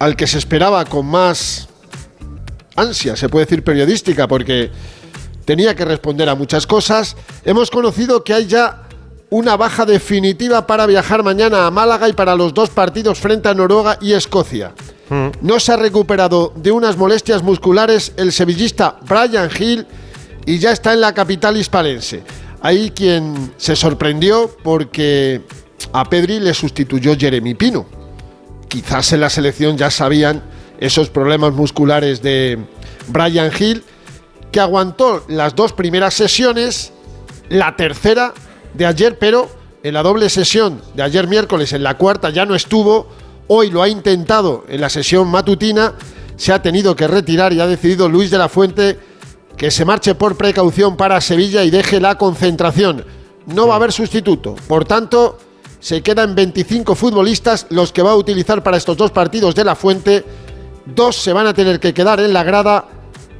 al 0.00 0.16
que 0.16 0.26
se 0.26 0.38
esperaba 0.38 0.84
con 0.84 1.06
más 1.06 1.68
ansia, 2.74 3.14
se 3.14 3.28
puede 3.28 3.44
decir 3.46 3.62
periodística, 3.62 4.26
porque 4.26 4.72
tenía 5.46 5.74
que 5.74 5.86
responder 5.86 6.28
a 6.28 6.34
muchas 6.34 6.66
cosas, 6.66 7.16
hemos 7.44 7.70
conocido 7.70 8.22
que 8.22 8.34
hay 8.34 8.46
ya 8.46 8.82
una 9.30 9.56
baja 9.56 9.86
definitiva 9.86 10.66
para 10.66 10.86
viajar 10.86 11.22
mañana 11.22 11.66
a 11.66 11.70
Málaga 11.70 12.08
y 12.08 12.12
para 12.12 12.34
los 12.34 12.52
dos 12.52 12.68
partidos 12.68 13.18
frente 13.18 13.48
a 13.48 13.54
Noruega 13.54 13.96
y 14.02 14.12
Escocia. 14.12 14.72
No 15.40 15.60
se 15.60 15.72
ha 15.72 15.76
recuperado 15.76 16.52
de 16.56 16.72
unas 16.72 16.96
molestias 16.96 17.42
musculares 17.42 18.12
el 18.16 18.32
sevillista 18.32 18.98
Brian 19.08 19.48
Hill 19.56 19.86
y 20.44 20.58
ya 20.58 20.72
está 20.72 20.92
en 20.92 21.00
la 21.00 21.14
capital 21.14 21.56
hispalense. 21.56 22.22
Ahí 22.60 22.90
quien 22.90 23.52
se 23.56 23.76
sorprendió 23.76 24.50
porque 24.64 25.42
a 25.92 26.04
Pedri 26.04 26.40
le 26.40 26.54
sustituyó 26.54 27.16
Jeremy 27.16 27.54
Pino. 27.54 27.86
Quizás 28.68 29.12
en 29.12 29.20
la 29.20 29.30
selección 29.30 29.76
ya 29.76 29.92
sabían 29.92 30.42
esos 30.80 31.08
problemas 31.08 31.52
musculares 31.52 32.20
de 32.20 32.58
Brian 33.06 33.52
Hill, 33.56 33.84
que 34.52 34.60
aguantó 34.60 35.24
las 35.28 35.54
dos 35.54 35.72
primeras 35.72 36.14
sesiones, 36.14 36.92
la 37.48 37.76
tercera 37.76 38.32
de 38.74 38.86
ayer, 38.86 39.18
pero 39.18 39.48
en 39.82 39.94
la 39.94 40.02
doble 40.02 40.28
sesión 40.28 40.82
de 40.94 41.02
ayer 41.02 41.28
miércoles, 41.28 41.72
en 41.72 41.82
la 41.82 41.96
cuarta 41.96 42.30
ya 42.30 42.44
no 42.46 42.54
estuvo, 42.54 43.08
hoy 43.48 43.70
lo 43.70 43.82
ha 43.82 43.88
intentado 43.88 44.64
en 44.68 44.80
la 44.80 44.88
sesión 44.88 45.28
matutina, 45.28 45.94
se 46.36 46.52
ha 46.52 46.60
tenido 46.60 46.96
que 46.96 47.06
retirar 47.06 47.52
y 47.52 47.60
ha 47.60 47.66
decidido 47.66 48.08
Luis 48.08 48.30
de 48.30 48.38
la 48.38 48.48
Fuente 48.48 48.98
que 49.56 49.70
se 49.70 49.84
marche 49.84 50.14
por 50.14 50.36
precaución 50.36 50.96
para 50.96 51.20
Sevilla 51.20 51.64
y 51.64 51.70
deje 51.70 52.00
la 52.00 52.16
concentración. 52.16 53.04
No 53.46 53.66
va 53.66 53.74
a 53.74 53.76
haber 53.76 53.92
sustituto, 53.92 54.54
por 54.66 54.84
tanto, 54.84 55.38
se 55.80 56.02
quedan 56.02 56.34
25 56.34 56.94
futbolistas 56.94 57.66
los 57.70 57.92
que 57.92 58.02
va 58.02 58.10
a 58.10 58.16
utilizar 58.16 58.62
para 58.62 58.76
estos 58.76 58.96
dos 58.96 59.10
partidos 59.12 59.54
de 59.54 59.64
la 59.64 59.76
Fuente. 59.76 60.24
Dos 60.84 61.16
se 61.16 61.32
van 61.32 61.46
a 61.46 61.54
tener 61.54 61.78
que 61.78 61.94
quedar 61.94 62.20
en 62.20 62.32
la 62.32 62.42
grada 62.42 62.86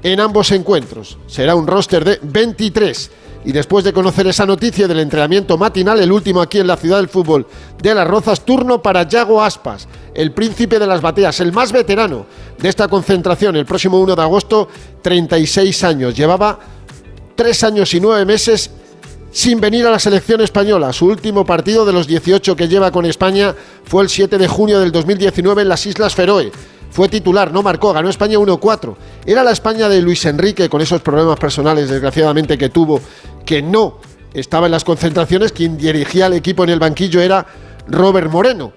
en 0.02 0.20
ambos 0.20 0.52
encuentros. 0.52 1.18
Será 1.26 1.54
un 1.54 1.66
roster 1.66 2.04
de 2.04 2.18
23. 2.22 3.10
Y 3.44 3.52
después 3.52 3.84
de 3.84 3.92
conocer 3.92 4.26
esa 4.26 4.44
noticia 4.44 4.88
del 4.88 4.98
entrenamiento 4.98 5.56
matinal, 5.56 6.00
el 6.00 6.10
último 6.10 6.40
aquí 6.40 6.58
en 6.58 6.66
la 6.66 6.76
ciudad 6.76 6.96
del 6.96 7.08
fútbol 7.08 7.46
de 7.80 7.94
Las 7.94 8.06
Rozas, 8.06 8.44
turno 8.44 8.82
para 8.82 9.04
Yago 9.04 9.40
Aspas, 9.40 9.86
el 10.14 10.32
príncipe 10.32 10.80
de 10.80 10.86
las 10.86 11.00
bateas, 11.00 11.38
el 11.38 11.52
más 11.52 11.70
veterano 11.70 12.26
de 12.58 12.68
esta 12.68 12.88
concentración, 12.88 13.54
el 13.54 13.64
próximo 13.64 14.00
1 14.00 14.16
de 14.16 14.22
agosto, 14.22 14.68
36 15.00 15.84
años. 15.84 16.16
Llevaba 16.16 16.58
tres 17.36 17.62
años 17.62 17.94
y 17.94 18.00
nueve 18.00 18.24
meses 18.24 18.68
sin 19.30 19.60
venir 19.60 19.86
a 19.86 19.90
la 19.90 19.98
selección 19.98 20.40
española. 20.40 20.92
Su 20.92 21.06
último 21.06 21.44
partido 21.44 21.84
de 21.84 21.92
los 21.92 22.06
18 22.06 22.56
que 22.56 22.68
lleva 22.68 22.90
con 22.90 23.04
España 23.04 23.54
fue 23.84 24.02
el 24.02 24.08
7 24.08 24.38
de 24.38 24.48
junio 24.48 24.80
del 24.80 24.90
2019 24.90 25.62
en 25.62 25.68
las 25.68 25.84
Islas 25.86 26.14
Feroe. 26.14 26.50
Fue 26.96 27.10
titular, 27.10 27.52
no 27.52 27.62
marcó, 27.62 27.92
ganó 27.92 28.08
España 28.08 28.38
1-4. 28.38 28.96
Era 29.26 29.44
la 29.44 29.50
España 29.50 29.86
de 29.86 30.00
Luis 30.00 30.24
Enrique, 30.24 30.70
con 30.70 30.80
esos 30.80 31.02
problemas 31.02 31.38
personales, 31.38 31.90
desgraciadamente, 31.90 32.56
que 32.56 32.70
tuvo, 32.70 33.02
que 33.44 33.60
no 33.60 33.98
estaba 34.32 34.64
en 34.64 34.72
las 34.72 34.82
concentraciones. 34.82 35.52
Quien 35.52 35.76
dirigía 35.76 36.24
al 36.24 36.32
equipo 36.32 36.64
en 36.64 36.70
el 36.70 36.78
banquillo 36.78 37.20
era 37.20 37.46
Robert 37.86 38.30
Moreno. 38.30 38.72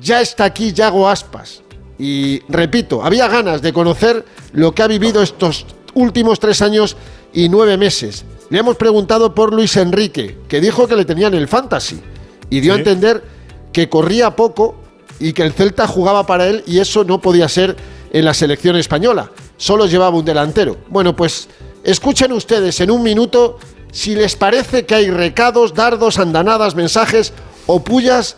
Ya 0.00 0.20
está 0.20 0.44
aquí 0.44 0.72
Yago 0.72 1.08
Aspas. 1.08 1.62
Y 1.98 2.40
repito, 2.48 3.02
había 3.02 3.26
ganas 3.26 3.62
de 3.62 3.72
conocer 3.72 4.24
lo 4.52 4.72
que 4.72 4.84
ha 4.84 4.86
vivido 4.86 5.20
estos 5.20 5.66
últimos 5.94 6.38
tres 6.38 6.62
años 6.62 6.96
y 7.32 7.48
nueve 7.48 7.76
meses. 7.76 8.24
Le 8.48 8.60
hemos 8.60 8.76
preguntado 8.76 9.34
por 9.34 9.52
Luis 9.52 9.76
Enrique, 9.76 10.38
que 10.46 10.60
dijo 10.60 10.86
que 10.86 10.94
le 10.94 11.04
tenían 11.04 11.34
el 11.34 11.48
fantasy 11.48 12.00
y 12.48 12.60
dio 12.60 12.74
a 12.74 12.76
entender 12.76 13.24
que 13.72 13.88
corría 13.88 14.36
poco 14.36 14.85
y 15.18 15.32
que 15.32 15.42
el 15.42 15.52
Celta 15.52 15.86
jugaba 15.86 16.26
para 16.26 16.46
él 16.46 16.62
y 16.66 16.78
eso 16.78 17.04
no 17.04 17.20
podía 17.20 17.48
ser 17.48 17.76
en 18.12 18.24
la 18.24 18.34
selección 18.34 18.76
española. 18.76 19.30
Solo 19.56 19.86
llevaba 19.86 20.16
un 20.16 20.24
delantero. 20.24 20.76
Bueno, 20.88 21.16
pues 21.16 21.48
escuchen 21.84 22.32
ustedes 22.32 22.80
en 22.80 22.90
un 22.90 23.02
minuto 23.02 23.58
si 23.92 24.14
les 24.14 24.36
parece 24.36 24.84
que 24.84 24.94
hay 24.94 25.10
recados, 25.10 25.74
dardos, 25.74 26.18
andanadas, 26.18 26.74
mensajes 26.74 27.32
o 27.66 27.82
pullas 27.82 28.36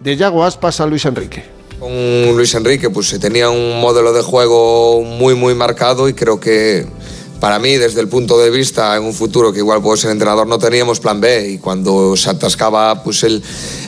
de 0.00 0.16
Yago 0.16 0.44
Aspas 0.44 0.80
a 0.80 0.86
Luis 0.86 1.04
Enrique. 1.04 1.44
Con 1.78 2.36
Luis 2.36 2.54
Enrique 2.54 2.90
pues 2.90 3.08
se 3.08 3.18
tenía 3.18 3.50
un 3.50 3.80
modelo 3.80 4.12
de 4.12 4.22
juego 4.22 5.02
muy 5.02 5.34
muy 5.34 5.54
marcado 5.54 6.08
y 6.08 6.14
creo 6.14 6.40
que 6.40 6.86
para 7.40 7.58
mí, 7.58 7.76
desde 7.76 8.00
el 8.00 8.08
punto 8.08 8.38
de 8.38 8.50
vista 8.50 8.96
en 8.96 9.04
un 9.04 9.14
futuro 9.14 9.52
que 9.52 9.58
igual 9.58 9.80
puedo 9.80 9.96
ser 9.96 10.10
entrenador, 10.10 10.46
no 10.46 10.58
teníamos 10.58 11.00
plan 11.00 11.20
B. 11.20 11.50
Y 11.50 11.58
cuando 11.58 12.16
se 12.16 12.30
atascaba 12.30 13.02
pues, 13.02 13.22
el, 13.22 13.42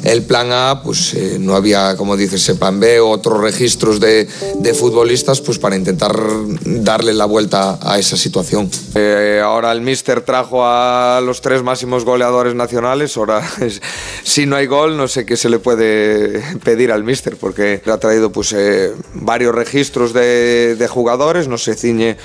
el 0.05 0.23
plan 0.23 0.53
A, 0.53 0.83
pues 0.83 1.15
eh, 1.15 1.37
no 1.41 1.57
había, 1.57 1.97
como 1.97 2.17
dices, 2.17 2.51
plan 2.59 2.79
B 2.79 3.01
o 3.01 3.09
otros 3.09 3.41
registros 3.41 3.99
de, 4.01 4.29
de, 4.59 4.75
futbolistas 4.75 5.41
pues, 5.41 5.59
para 5.59 5.77
intentar 5.77 6.17
darle 6.65 7.13
la 7.13 7.25
vuelta 7.25 7.79
a 7.83 7.99
esa 7.99 8.17
situación. 8.17 8.71
Eh, 8.95 9.41
ahora 9.43 9.73
el 9.73 9.81
míster 9.81 10.21
trajo 10.23 10.65
a 10.65 11.21
los 11.21 11.41
tres 11.41 11.63
máximos 11.63 12.05
goleadores 12.05 12.55
nacionales, 12.55 13.17
ahora 13.17 13.43
si 14.23 14.47
no 14.47 14.57
hay 14.57 14.67
gol 14.67 14.97
no 14.97 15.09
sé 15.09 15.27
qué 15.27 15.37
se 15.37 15.49
le 15.49 15.59
puede 15.59 16.43
pedir 16.65 16.93
al 16.93 17.05
míster 17.05 17.37
porque 17.37 17.83
ha 17.87 17.99
traído 17.99 18.31
pues, 18.31 18.53
eh, 18.53 18.93
varios 19.15 19.55
registros 19.55 20.13
de, 20.13 20.77
de 20.77 20.89
jugadores, 20.89 21.49
no 21.49 21.59
se 21.59 21.75
ciñe 21.75 22.17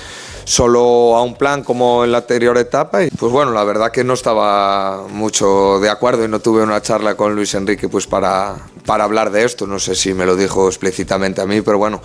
solo 0.46 1.16
a 1.16 1.22
un 1.24 1.34
plan 1.34 1.64
como 1.64 2.04
en 2.04 2.12
la 2.12 2.18
anterior 2.18 2.56
etapa 2.56 3.02
y 3.02 3.10
pues 3.10 3.32
bueno, 3.32 3.50
la 3.50 3.64
verdad 3.64 3.90
que 3.90 4.04
no 4.04 4.14
estaba 4.14 5.02
mucho 5.08 5.80
de 5.80 5.90
acuerdo 5.90 6.24
y 6.24 6.28
no 6.28 6.38
tuve 6.38 6.62
una 6.62 6.80
charla 6.80 7.16
con 7.16 7.34
Luis 7.34 7.52
Enrique 7.54 7.88
pues 7.88 8.06
para, 8.06 8.54
para 8.86 9.02
hablar 9.02 9.32
de 9.32 9.44
esto, 9.44 9.66
no 9.66 9.80
sé 9.80 9.96
si 9.96 10.14
me 10.14 10.24
lo 10.24 10.36
dijo 10.36 10.68
explícitamente 10.68 11.40
a 11.40 11.46
mí, 11.46 11.62
pero 11.62 11.78
bueno, 11.78 12.00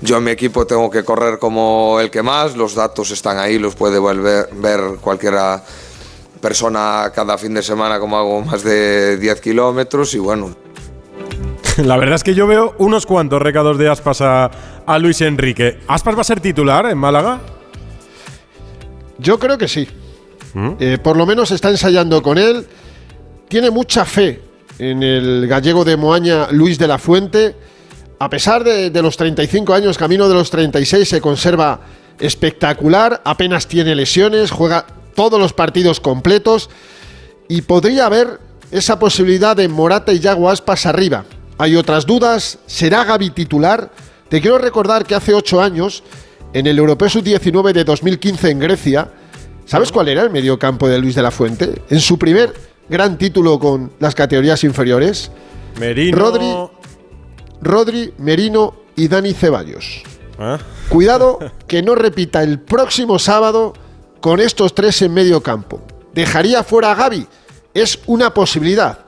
yo 0.00 0.16
en 0.16 0.24
mi 0.24 0.30
equipo 0.30 0.66
tengo 0.66 0.90
que 0.90 1.04
correr 1.04 1.38
como 1.38 2.00
el 2.00 2.10
que 2.10 2.22
más, 2.22 2.56
los 2.56 2.74
datos 2.74 3.10
están 3.10 3.36
ahí, 3.38 3.58
los 3.58 3.74
puede 3.74 3.98
volver, 3.98 4.48
ver 4.54 4.80
cualquiera 4.98 5.62
persona 6.40 7.12
cada 7.14 7.36
fin 7.36 7.52
de 7.52 7.62
semana 7.62 8.00
como 8.00 8.16
hago 8.16 8.40
más 8.40 8.64
de 8.64 9.18
10 9.18 9.38
kilómetros 9.42 10.14
y 10.14 10.18
bueno, 10.18 10.56
la 11.76 11.98
verdad 11.98 12.14
es 12.14 12.24
que 12.24 12.34
yo 12.34 12.46
veo 12.46 12.74
unos 12.78 13.04
cuantos 13.04 13.42
recados 13.42 13.76
de 13.76 13.90
Aspas 13.90 14.22
a, 14.22 14.50
a, 14.86 14.98
Luis 14.98 15.20
Enrique. 15.20 15.78
¿Aspas 15.88 16.16
va 16.16 16.22
a 16.22 16.24
ser 16.24 16.40
titular 16.40 16.86
en 16.86 16.96
Málaga? 16.96 17.40
Yo 19.18 19.38
creo 19.38 19.58
que 19.58 19.68
sí. 19.68 19.86
¿Mm? 20.54 20.70
Eh, 20.78 20.98
por 21.02 21.16
lo 21.16 21.26
menos 21.26 21.50
está 21.50 21.70
ensayando 21.70 22.22
con 22.22 22.38
él. 22.38 22.66
Tiene 23.48 23.70
mucha 23.70 24.04
fe 24.04 24.40
en 24.78 25.02
el 25.02 25.46
gallego 25.46 25.84
de 25.84 25.96
Moaña, 25.96 26.48
Luis 26.50 26.78
de 26.78 26.88
la 26.88 26.98
Fuente. 26.98 27.54
A 28.18 28.30
pesar 28.30 28.64
de, 28.64 28.90
de, 28.90 29.02
los 29.02 29.16
35 29.16 29.74
años, 29.74 29.98
camino 29.98 30.28
de 30.28 30.34
los 30.34 30.50
36, 30.50 31.08
se 31.08 31.20
conserva 31.20 31.80
espectacular. 32.18 33.20
Apenas 33.24 33.66
tiene 33.66 33.94
lesiones, 33.94 34.50
juega 34.50 34.86
todos 35.14 35.38
los 35.38 35.52
partidos 35.52 36.00
completos. 36.00 36.70
Y 37.48 37.62
podría 37.62 38.06
haber 38.06 38.40
esa 38.70 38.98
posibilidad 38.98 39.54
de 39.54 39.68
Morata 39.68 40.12
y 40.12 40.20
Yago 40.20 40.48
Aspas 40.48 40.86
arriba. 40.86 41.24
Hay 41.58 41.76
otras 41.76 42.06
dudas. 42.06 42.58
¿Será 42.66 43.04
Gaby 43.04 43.30
titular? 43.30 43.90
Te 44.28 44.40
quiero 44.40 44.58
recordar 44.58 45.04
que 45.04 45.14
hace 45.14 45.34
8 45.34 45.60
años 45.60 46.02
en 46.52 46.66
el 46.66 46.78
Europeo 46.78 47.08
Sub-19 47.08 47.72
de 47.72 47.84
2015 47.84 48.50
en 48.50 48.58
Grecia, 48.58 49.08
¿sabes 49.64 49.90
cuál 49.90 50.08
era 50.08 50.22
el 50.22 50.30
mediocampo 50.30 50.88
de 50.88 50.98
Luis 50.98 51.14
de 51.14 51.22
la 51.22 51.30
Fuente? 51.30 51.82
En 51.88 52.00
su 52.00 52.18
primer 52.18 52.52
gran 52.88 53.16
título 53.16 53.58
con 53.58 53.92
las 53.98 54.14
categorías 54.14 54.62
inferiores. 54.64 55.30
Merino. 55.80 56.18
Rodri, 56.18 56.54
Rodri 57.62 58.14
Merino 58.18 58.74
y 58.96 59.08
Dani 59.08 59.32
Ceballos. 59.32 60.02
¿Ah? 60.38 60.58
Cuidado 60.88 61.38
que 61.66 61.82
no 61.82 61.94
repita 61.94 62.42
el 62.42 62.60
próximo 62.60 63.18
sábado 63.18 63.72
con 64.20 64.40
estos 64.40 64.74
tres 64.74 65.00
en 65.02 65.14
medio 65.14 65.42
campo. 65.42 65.80
¿Dejaría 66.12 66.62
fuera 66.62 66.92
a 66.92 66.94
Gaby? 66.94 67.26
Es 67.72 67.98
una 68.06 68.34
posibilidad. 68.34 68.98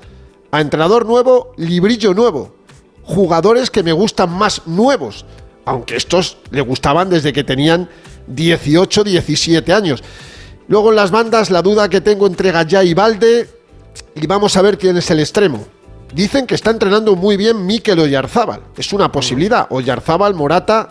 A 0.51 0.61
entrenador 0.61 1.05
nuevo, 1.05 1.53
librillo 1.57 2.15
nuevo. 2.15 2.55
Jugadores 3.03 3.71
que 3.71 3.83
me 3.83 3.93
gustan 3.93 4.31
más 4.33 4.63
nuevos 4.67 5.27
aunque 5.65 5.97
estos 5.97 6.39
le 6.51 6.61
gustaban 6.61 7.11
desde 7.11 7.33
que 7.33 7.45
tenían 7.45 7.89
18, 8.27 9.05
17 9.05 9.73
años. 9.73 10.03
Luego 10.69 10.91
en 10.91 10.97
las 10.97 11.11
bandas 11.11 11.51
la 11.51 11.63
duda 11.63 11.89
que 11.89 12.01
tengo 12.01 12.27
entre 12.27 12.53
Gallá 12.53 12.83
y 12.83 12.95
Valde 12.95 13.49
y 14.15 14.27
vamos 14.27 14.57
a 14.57 14.63
ver 14.63 14.79
quién 14.79 14.97
es 14.97 15.11
el 15.11 15.21
extremo. 15.21 15.65
Dicen 16.15 16.47
que 16.47 16.55
está 16.55 16.71
entrenando 16.71 17.17
muy 17.17 17.37
bien 17.37 17.67
Mikel 17.67 17.99
Oyarzábal. 17.99 18.61
Es 18.77 18.93
una 18.93 19.11
posibilidad. 19.11 19.67
Oyarzábal, 19.71 20.35
Morata 20.35 20.89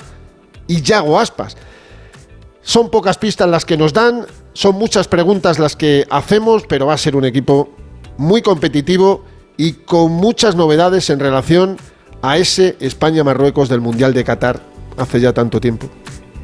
y 0.68 0.82
Yago 0.82 1.20
Aspas. 1.20 1.56
Son 2.62 2.90
pocas 2.90 3.18
pistas 3.18 3.50
las 3.50 3.66
que 3.66 3.78
nos 3.78 3.94
dan, 3.94 4.26
son 4.54 4.76
muchas 4.76 5.08
preguntas 5.08 5.60
las 5.60 5.76
que 5.76 6.06
hacemos, 6.10 6.64
pero 6.68 6.86
va 6.86 6.94
a 6.94 6.98
ser 6.98 7.16
un 7.16 7.26
equipo 7.26 7.70
muy 8.18 8.42
competitivo 8.42 9.26
y 9.58 9.74
con 9.74 10.12
muchas 10.12 10.56
novedades 10.56 11.10
en 11.10 11.20
relación 11.20 11.78
a 12.22 12.38
ese 12.38 12.78
España-Marruecos 12.80 13.68
del 13.68 13.82
Mundial 13.82 14.14
de 14.14 14.24
Qatar 14.24 14.73
hace 14.98 15.20
ya 15.20 15.34
tanto 15.34 15.60
tiempo? 15.60 15.88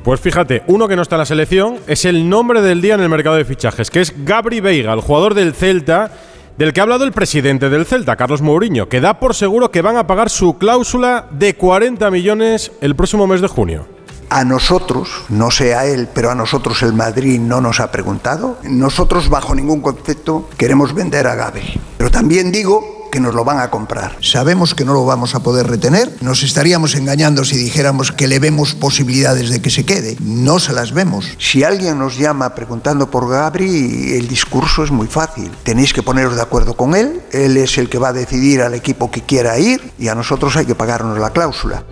Pues 0.03 0.19
fíjate, 0.21 0.63
uno 0.67 0.87
que 0.87 0.95
no 0.95 1.01
está 1.01 1.15
en 1.15 1.19
la 1.19 1.25
selección 1.25 1.77
es 1.87 2.05
el 2.05 2.29
nombre 2.29 2.61
del 2.61 2.81
día 2.81 2.95
en 2.95 3.01
el 3.01 3.09
mercado 3.09 3.35
de 3.35 3.45
fichajes, 3.45 3.91
que 3.91 4.01
es 4.01 4.13
Gabri 4.25 4.61
Veiga, 4.61 4.93
el 4.93 5.01
jugador 5.01 5.33
del 5.33 5.53
Celta, 5.53 6.11
del 6.57 6.73
que 6.73 6.79
ha 6.79 6.83
hablado 6.83 7.03
el 7.03 7.11
presidente 7.11 7.69
del 7.69 7.85
Celta, 7.85 8.15
Carlos 8.15 8.41
Mourinho, 8.41 8.89
que 8.89 9.01
da 9.01 9.19
por 9.19 9.35
seguro 9.35 9.71
que 9.71 9.81
van 9.81 9.97
a 9.97 10.07
pagar 10.07 10.29
su 10.29 10.57
cláusula 10.57 11.27
de 11.31 11.53
40 11.55 12.09
millones 12.11 12.71
el 12.81 12.95
próximo 12.95 13.27
mes 13.27 13.41
de 13.41 13.47
junio. 13.47 13.98
A 14.29 14.43
nosotros, 14.45 15.09
no 15.29 15.49
sé 15.49 15.73
a 15.73 15.85
él, 15.85 16.07
pero 16.13 16.29
a 16.29 16.35
nosotros 16.35 16.83
el 16.83 16.93
Madrid 16.93 17.39
no 17.39 17.61
nos 17.61 17.79
ha 17.79 17.91
preguntado. 17.91 18.59
Nosotros 18.63 19.27
bajo 19.29 19.55
ningún 19.55 19.81
concepto 19.81 20.47
queremos 20.55 20.93
vender 20.93 21.25
a 21.25 21.35
Gabri. 21.35 21.81
Pero 21.97 22.11
también 22.11 22.51
digo 22.51 22.99
que 23.11 23.19
nos 23.19 23.33
lo 23.33 23.43
van 23.43 23.59
a 23.59 23.71
comprar. 23.71 24.17
Sabemos 24.21 24.75
que 24.75 24.85
no 24.85 24.93
lo 24.93 25.03
vamos 25.03 25.33
a 25.33 25.39
poder 25.39 25.67
retener. 25.67 26.15
Nos 26.21 26.43
estaríamos 26.43 26.93
engañando 26.95 27.43
si 27.43 27.57
dijéramos 27.57 28.11
que 28.11 28.27
le 28.27 28.37
vemos 28.37 28.75
posibilidades 28.75 29.49
de 29.49 29.61
que 29.61 29.71
se 29.71 29.83
quede. 29.83 30.15
No 30.21 30.59
se 30.59 30.73
las 30.73 30.93
vemos. 30.93 31.25
Si 31.39 31.63
alguien 31.63 31.97
nos 31.97 32.17
llama 32.17 32.53
preguntando 32.53 33.09
por 33.09 33.27
Gabri, 33.27 34.13
el 34.13 34.27
discurso 34.27 34.83
es 34.83 34.91
muy 34.91 35.07
fácil. 35.07 35.51
Tenéis 35.63 35.91
que 35.91 36.03
poneros 36.03 36.35
de 36.35 36.41
acuerdo 36.43 36.75
con 36.75 36.95
él. 36.95 37.21
Él 37.31 37.57
es 37.57 37.79
el 37.79 37.89
que 37.89 37.97
va 37.97 38.09
a 38.09 38.13
decidir 38.13 38.61
al 38.61 38.75
equipo 38.75 39.09
que 39.09 39.21
quiera 39.21 39.57
ir 39.57 39.91
y 39.97 40.07
a 40.07 40.15
nosotros 40.15 40.55
hay 40.55 40.67
que 40.67 40.75
pagarnos 40.75 41.17
la 41.17 41.31
cláusula. 41.31 41.83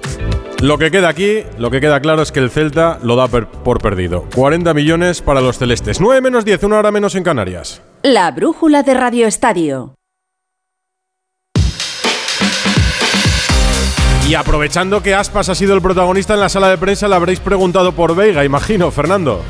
Lo 0.62 0.80
que 0.80 0.90
queda 0.90 1.10
aquí, 1.10 1.44
lo 1.60 1.70
que 1.70 1.80
queda 1.80 2.00
claro 2.00 2.24
es 2.24 2.32
que 2.32 2.40
el 2.40 2.50
Celta 2.50 2.98
lo 3.04 3.16
da 3.16 3.28
por 3.28 3.80
perdido. 3.80 4.26
40 4.34 4.74
millones 4.74 5.22
para 5.22 5.40
los 5.40 5.60
celestes. 5.60 6.02
9 6.02 6.20
menos 6.20 6.46
10, 6.46 6.64
una 6.64 6.80
hora 6.80 6.90
menos 6.92 7.14
en 7.14 7.24
Canarias. 7.24 7.80
La 8.02 8.32
brújula 8.32 8.82
de 8.82 8.96
Radio 8.96 9.28
Estadio. 9.28 9.94
Y 14.28 14.34
aprovechando 14.34 15.04
que 15.04 15.14
Aspas 15.14 15.50
ha 15.50 15.56
sido 15.56 15.76
el 15.76 15.82
protagonista 15.84 16.34
en 16.34 16.40
la 16.40 16.50
sala 16.50 16.70
de 16.70 16.80
prensa, 16.80 17.08
le 17.08 17.14
habréis 17.14 17.40
preguntado 17.40 17.92
por 17.92 18.16
Veiga, 18.16 18.44
imagino, 18.44 18.90
Fernando. 18.90 19.42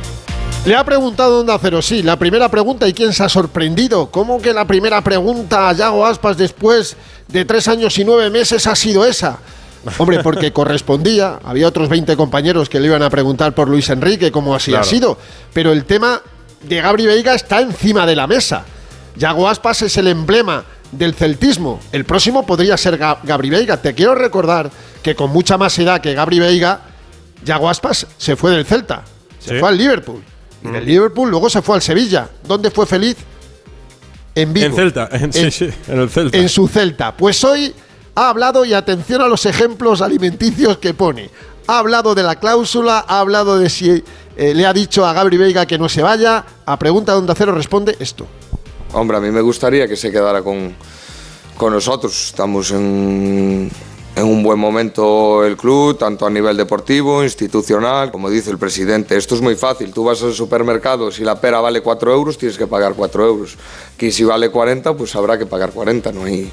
Le 0.66 0.76
ha 0.76 0.84
preguntado 0.84 1.40
Onda 1.40 1.58
Cero, 1.62 1.82
sí, 1.82 2.04
la 2.04 2.20
primera 2.20 2.50
pregunta 2.50 2.86
y 2.86 2.94
quién 2.94 3.14
se 3.14 3.24
ha 3.24 3.30
sorprendido. 3.30 4.12
¿Cómo 4.12 4.42
que 4.42 4.52
la 4.52 4.68
primera 4.68 5.02
pregunta 5.02 5.70
a 5.70 5.74
Yago 5.74 6.06
Aspas 6.06 6.36
después 6.36 6.98
de 7.30 7.46
tres 7.46 7.70
años 7.70 7.98
y 7.98 8.04
nueve 8.04 8.30
meses 8.30 8.68
ha 8.68 8.76
sido 8.76 9.06
esa? 9.06 9.40
Hombre, 9.98 10.20
porque 10.22 10.52
correspondía, 10.52 11.40
había 11.44 11.68
otros 11.68 11.90
20 11.90 12.16
compañeros 12.16 12.70
que 12.70 12.80
le 12.80 12.88
iban 12.88 13.04
a 13.04 13.10
preguntar 13.10 13.54
por 13.54 13.70
Luis 13.70 13.90
Enrique, 13.90 14.32
cómo 14.32 14.56
así 14.56 14.76
ha 14.76 14.84
sido, 14.84 15.18
pero 15.54 15.72
el 15.72 15.86
tema 15.86 16.22
de 16.64 16.82
Gabri 16.82 17.06
Veiga 17.06 17.34
está 17.34 17.62
encima 17.62 18.06
de 18.06 18.16
la 18.16 18.28
mesa. 18.28 18.66
Yago 19.16 19.48
Aspas 19.48 19.82
es 19.82 19.98
el 19.98 20.08
emblema 20.08 20.64
del 20.92 21.14
celtismo. 21.14 21.80
El 21.92 22.06
próximo 22.06 22.46
podría 22.46 22.78
ser 22.78 22.98
Gabri 22.98 23.50
Veiga. 23.50 23.78
Te 23.78 23.94
quiero 23.94 24.16
recordar 24.16 24.70
que 25.02 25.16
con 25.16 25.32
mucha 25.32 25.58
más 25.58 25.78
edad 25.80 26.02
que 26.02 26.14
Gabri 26.14 26.40
Veiga, 26.40 26.82
Yago 27.44 27.70
Aspas 27.70 28.08
se 28.18 28.36
fue 28.36 28.52
del 28.52 28.66
Celta. 28.66 29.04
Se 29.40 29.60
fue 29.60 29.70
al 29.70 29.78
Liverpool. 29.78 30.24
Y 30.64 30.70
del. 30.70 30.86
Liverpool 30.86 31.30
luego 31.30 31.50
se 31.50 31.62
fue 31.62 31.76
al 31.76 31.82
Sevilla. 31.82 32.30
¿Dónde 32.46 32.72
fue 32.72 32.86
feliz? 32.86 33.18
En 34.36 34.54
Vigo. 34.54 34.68
En 34.68 34.76
Celta, 34.76 35.10
en, 35.12 35.24
el 35.24 36.10
Celta. 36.10 36.38
En 36.38 36.50
su 36.50 36.68
Celta. 36.68 37.16
Pues 37.16 37.44
hoy 37.44 37.74
ha 38.18 38.30
hablado, 38.30 38.66
y 38.66 38.74
atención 38.74 39.22
a 39.22 39.28
los 39.28 39.46
ejemplos 39.46 40.02
alimenticios 40.02 40.80
que 40.80 40.96
pone. 40.96 41.30
Ha 41.68 41.78
hablado 41.78 42.16
de 42.16 42.24
la 42.24 42.38
cláusula, 42.38 43.06
ha 43.08 43.20
hablado 43.20 43.60
de 43.60 43.70
si 43.70 44.04
eh, 44.36 44.56
le 44.56 44.66
ha 44.66 44.74
dicho 44.74 45.06
a 45.06 45.14
Gabri 45.14 45.38
Veiga 45.38 45.68
que 45.68 45.78
no 45.78 45.88
se 45.88 46.02
vaya. 46.02 46.44
A 46.66 46.80
pregunta 46.80 47.14
donde 47.14 47.32
Acero 47.32 47.54
responde 47.54 47.96
esto. 48.00 48.26
Hombre, 48.94 49.18
a 49.18 49.20
mí 49.20 49.30
me 49.30 49.42
gustaría 49.42 49.88
que 49.88 49.96
se 49.96 50.12
quedara 50.12 50.42
con, 50.42 50.74
con 51.58 51.72
nosotros. 51.72 52.30
Estamos 52.30 52.72
en, 52.72 53.70
en 54.16 54.24
un 54.24 54.42
buen 54.42 54.58
momento 54.58 55.46
el 55.46 55.56
club, 55.56 56.00
tanto 56.00 56.26
a 56.26 56.32
nivel 56.32 56.58
deportivo, 56.58 57.24
institucional, 57.24 58.12
como 58.12 58.32
dice 58.32 58.50
el 58.50 58.58
presidente. 58.58 59.16
Esto 59.16 59.36
es 59.36 59.42
muy 59.42 59.56
fácil. 59.56 59.94
Tú 59.94 60.06
vas 60.06 60.24
al 60.24 60.34
supermercado, 60.34 61.12
si 61.12 61.24
la 61.24 61.40
pera 61.40 61.62
vale 61.62 61.82
4 61.82 62.14
euros, 62.14 62.40
tienes 62.40 62.58
que 62.58 62.66
pagar 62.66 62.96
4 62.96 63.28
euros. 63.28 63.58
Que 63.96 64.12
si 64.12 64.24
vale 64.24 64.50
40, 64.50 64.98
pues 64.98 65.16
habrá 65.16 65.38
que 65.38 65.46
pagar 65.46 65.72
40. 65.72 66.12
No 66.14 66.24
hay, 66.24 66.52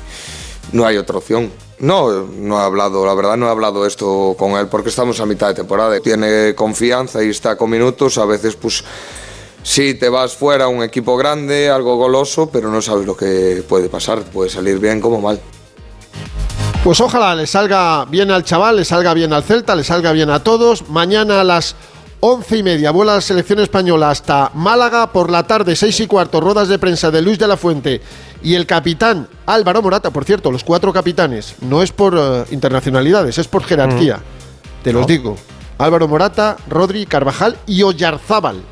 no 0.72 0.86
hay 0.86 0.96
otra 0.96 1.18
opción. 1.18 1.50
No, 1.78 2.26
no 2.26 2.60
he 2.60 2.62
hablado, 2.62 3.04
la 3.04 3.14
verdad 3.14 3.36
no 3.36 3.46
he 3.46 3.50
hablado 3.50 3.84
esto 3.86 4.36
con 4.38 4.52
él 4.52 4.68
porque 4.68 4.88
estamos 4.90 5.20
a 5.20 5.26
mitad 5.26 5.48
de 5.48 5.54
temporada. 5.54 5.98
Tiene 6.00 6.54
confianza 6.54 7.22
y 7.22 7.30
está 7.30 7.56
con 7.56 7.70
minutos. 7.70 8.18
A 8.18 8.24
veces, 8.24 8.56
pues 8.56 8.84
Sí, 9.64 9.94
te 9.94 10.10
vas 10.10 10.36
fuera 10.36 10.66
a 10.66 10.68
un 10.68 10.82
equipo 10.82 11.16
grande, 11.16 11.70
algo 11.70 11.96
goloso, 11.96 12.50
pero 12.50 12.70
no 12.70 12.82
sabes 12.82 13.06
lo 13.06 13.16
que 13.16 13.64
puede 13.66 13.88
pasar. 13.88 14.20
Puede 14.22 14.50
salir 14.50 14.78
bien 14.78 15.00
como 15.00 15.22
mal. 15.22 15.40
Pues 16.84 17.00
ojalá 17.00 17.34
le 17.34 17.46
salga 17.46 18.04
bien 18.04 18.30
al 18.30 18.44
chaval, 18.44 18.76
le 18.76 18.84
salga 18.84 19.14
bien 19.14 19.32
al 19.32 19.42
Celta, 19.42 19.74
le 19.74 19.82
salga 19.82 20.12
bien 20.12 20.28
a 20.28 20.44
todos. 20.44 20.86
Mañana 20.90 21.40
a 21.40 21.44
las 21.44 21.76
once 22.26 22.56
y 22.56 22.62
media 22.62 22.90
vuela 22.90 23.16
la 23.16 23.20
selección 23.20 23.60
española 23.60 24.08
hasta 24.08 24.50
Málaga. 24.54 25.12
Por 25.12 25.30
la 25.30 25.42
tarde, 25.42 25.76
seis 25.76 26.00
y 26.00 26.06
cuarto, 26.06 26.40
ruedas 26.40 26.68
de 26.68 26.78
prensa 26.78 27.10
de 27.10 27.20
Luis 27.20 27.38
de 27.38 27.46
la 27.46 27.58
Fuente 27.58 28.00
y 28.42 28.54
el 28.54 28.64
capitán 28.64 29.28
Álvaro 29.44 29.82
Morata. 29.82 30.10
Por 30.10 30.24
cierto, 30.24 30.50
los 30.50 30.64
cuatro 30.64 30.90
capitanes, 30.90 31.56
no 31.60 31.82
es 31.82 31.92
por 31.92 32.16
eh, 32.16 32.44
internacionalidades, 32.50 33.36
es 33.36 33.46
por 33.46 33.62
jerarquía. 33.64 34.16
Mm. 34.16 34.82
Te 34.84 34.92
los 34.94 35.06
digo. 35.06 35.36
Álvaro 35.76 36.08
Morata, 36.08 36.56
Rodri, 36.66 37.04
Carvajal 37.04 37.58
y 37.66 37.82
Oyarzábal, 37.82 38.62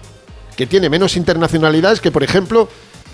que 0.56 0.66
tiene 0.66 0.88
menos 0.88 1.14
internacionalidades 1.18 2.00
que, 2.00 2.10
por 2.10 2.22
ejemplo, 2.22 2.70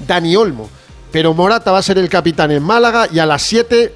Dani 0.06 0.36
Olmo. 0.36 0.68
Pero 1.10 1.34
Morata 1.34 1.72
va 1.72 1.78
a 1.78 1.82
ser 1.82 1.98
el 1.98 2.08
capitán 2.08 2.52
en 2.52 2.62
Málaga 2.62 3.08
y 3.12 3.18
a 3.18 3.26
las 3.26 3.42
7 3.42 3.92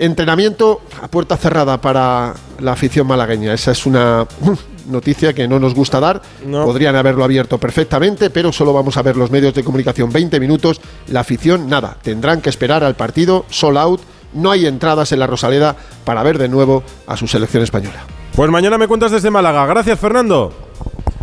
Entrenamiento 0.00 0.80
a 1.02 1.08
puerta 1.08 1.36
cerrada 1.36 1.80
para 1.80 2.32
la 2.60 2.72
afición 2.72 3.04
malagueña. 3.04 3.52
Esa 3.52 3.72
es 3.72 3.84
una 3.84 4.26
noticia 4.88 5.32
que 5.32 5.46
no 5.48 5.58
nos 5.58 5.74
gusta 5.74 6.00
dar. 6.00 6.22
Podrían 6.50 6.96
haberlo 6.96 7.24
abierto 7.24 7.58
perfectamente, 7.58 8.30
pero 8.30 8.52
solo 8.52 8.72
vamos 8.72 8.96
a 8.96 9.02
ver 9.02 9.16
los 9.16 9.30
medios 9.30 9.54
de 9.54 9.64
comunicación 9.64 10.12
20 10.12 10.40
minutos. 10.40 10.80
La 11.08 11.20
afición, 11.20 11.68
nada. 11.68 11.96
Tendrán 12.02 12.40
que 12.40 12.50
esperar 12.50 12.84
al 12.84 12.96
partido, 12.96 13.44
sold 13.50 13.78
out. 13.78 14.00
No 14.32 14.50
hay 14.50 14.66
entradas 14.66 15.12
en 15.12 15.20
la 15.20 15.26
Rosaleda 15.26 15.76
para 16.04 16.22
ver 16.22 16.38
de 16.38 16.48
nuevo 16.48 16.82
a 17.06 17.16
su 17.16 17.26
selección 17.26 17.62
española. 17.62 18.04
Pues 18.34 18.50
mañana 18.50 18.78
me 18.78 18.86
cuentas 18.86 19.10
desde 19.10 19.30
Málaga. 19.30 19.66
Gracias, 19.66 19.98
Fernando. 19.98 20.52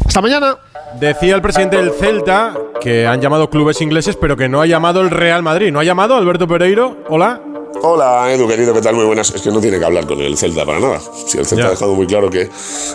Hasta 0.06 0.21
mañana. 0.21 0.58
Decía 0.99 1.36
el 1.36 1.41
presidente 1.41 1.78
del 1.78 1.91
Celta 1.91 2.54
que 2.80 3.06
han 3.06 3.21
llamado 3.21 3.49
clubes 3.49 3.82
ingleses, 3.82 4.15
pero 4.15 4.38
que 4.38 4.47
no 4.47 4.62
ha 4.62 4.65
llamado 4.65 5.01
el 5.01 5.10
Real 5.10 5.43
Madrid. 5.43 5.71
¿No 5.71 5.80
ha 5.80 5.84
llamado 5.84 6.15
Alberto 6.15 6.47
Pereiro? 6.47 6.97
Hola. 7.10 7.41
Hola 7.81 8.31
Edu, 8.33 8.47
querido, 8.47 8.73
¿qué 8.73 8.81
tal? 8.81 8.95
Muy 8.95 9.05
buenas. 9.05 9.31
Es 9.35 9.41
que 9.41 9.51
no 9.51 9.59
tiene 9.59 9.77
que 9.77 9.85
hablar 9.85 10.07
con 10.07 10.19
el 10.21 10.38
Celta 10.38 10.65
para 10.65 10.79
nada. 10.79 11.01
Si 11.27 11.38
el 11.38 11.45
Celta 11.45 11.67
ha 11.67 11.69
dejado 11.71 11.93
muy 11.93 12.07
claro 12.07 12.29
que 12.29 12.49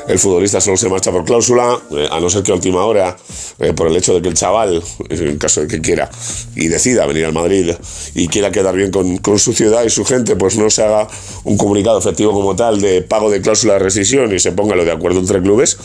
el 0.08 0.18
futbolista 0.18 0.60
solo 0.60 0.76
se 0.76 0.88
marcha 0.88 1.12
por 1.12 1.24
cláusula, 1.24 1.78
eh, 1.90 2.08
a 2.10 2.18
no 2.18 2.30
ser 2.30 2.42
que 2.42 2.50
a 2.50 2.54
última 2.54 2.84
hora, 2.86 3.16
eh, 3.58 3.72
por 3.74 3.88
el 3.88 3.96
hecho 3.96 4.14
de 4.14 4.22
que 4.22 4.28
el 4.28 4.34
chaval, 4.34 4.82
en 5.10 5.38
caso 5.38 5.60
de 5.60 5.68
que 5.68 5.80
quiera 5.80 6.10
y 6.56 6.68
decida 6.68 7.04
venir 7.06 7.26
al 7.26 7.32
Madrid 7.32 7.72
y 8.14 8.28
quiera 8.28 8.50
quedar 8.50 8.74
bien 8.74 8.90
con, 8.90 9.38
su 9.38 9.52
ciudad 9.52 9.84
y 9.84 9.90
su 9.90 10.04
gente, 10.04 10.34
pues 10.34 10.56
no 10.56 10.70
se 10.70 10.82
haga 10.82 11.08
un 11.44 11.56
comunicado 11.56 11.98
efectivo 11.98 12.32
como 12.32 12.56
tal 12.56 12.80
de 12.80 13.02
pago 13.02 13.30
de 13.30 13.40
cláusula 13.42 13.74
de 13.74 13.80
rescisión 13.80 14.34
y 14.34 14.38
se 14.38 14.52
ponga 14.52 14.74
lo 14.76 14.84
de 14.84 14.92
acuerdo 14.92 15.20
entre 15.20 15.42
clubes, 15.42 15.76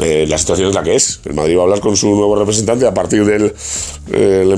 eh, 0.00 0.26
la 0.28 0.38
situación 0.38 0.68
es 0.68 0.74
la 0.74 0.82
que 0.82 0.96
es. 0.96 1.20
El 1.24 1.34
Madrid 1.34 1.56
va 1.56 1.60
a 1.60 1.64
hablar 1.64 1.80
con 1.80 1.96
su 1.96 2.08
nuevo 2.08 2.36
representante 2.36 2.86
a 2.86 2.94
partir 2.94 3.24
del 3.24 3.54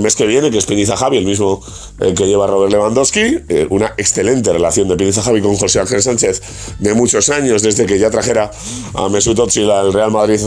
mes 0.00 0.16
que 0.16 0.26
viene, 0.26 0.50
que 0.50 0.58
es 0.58 0.66
Peniza 0.66 0.96
Javi, 0.96 1.18
el 1.18 1.26
mismo 1.26 1.62
que 1.98 2.26
lleva 2.26 2.46
Robert 2.46 2.72
Lewandowski 2.72 3.38
una 3.70 3.94
excelente 3.96 4.52
relación 4.52 4.88
de 4.88 4.96
Piniza 4.96 5.22
Javi 5.22 5.40
con 5.40 5.56
José 5.56 5.80
Ángel 5.80 6.02
Sánchez 6.02 6.42
de 6.78 6.94
muchos 6.94 7.28
años, 7.30 7.62
desde 7.62 7.86
que 7.86 7.98
ya 7.98 8.10
trajera 8.10 8.50
a 8.94 9.08
Mesut 9.08 9.38
Özil 9.38 9.70
al 9.70 9.92
Real 9.92 10.10
Madrid, 10.10 10.40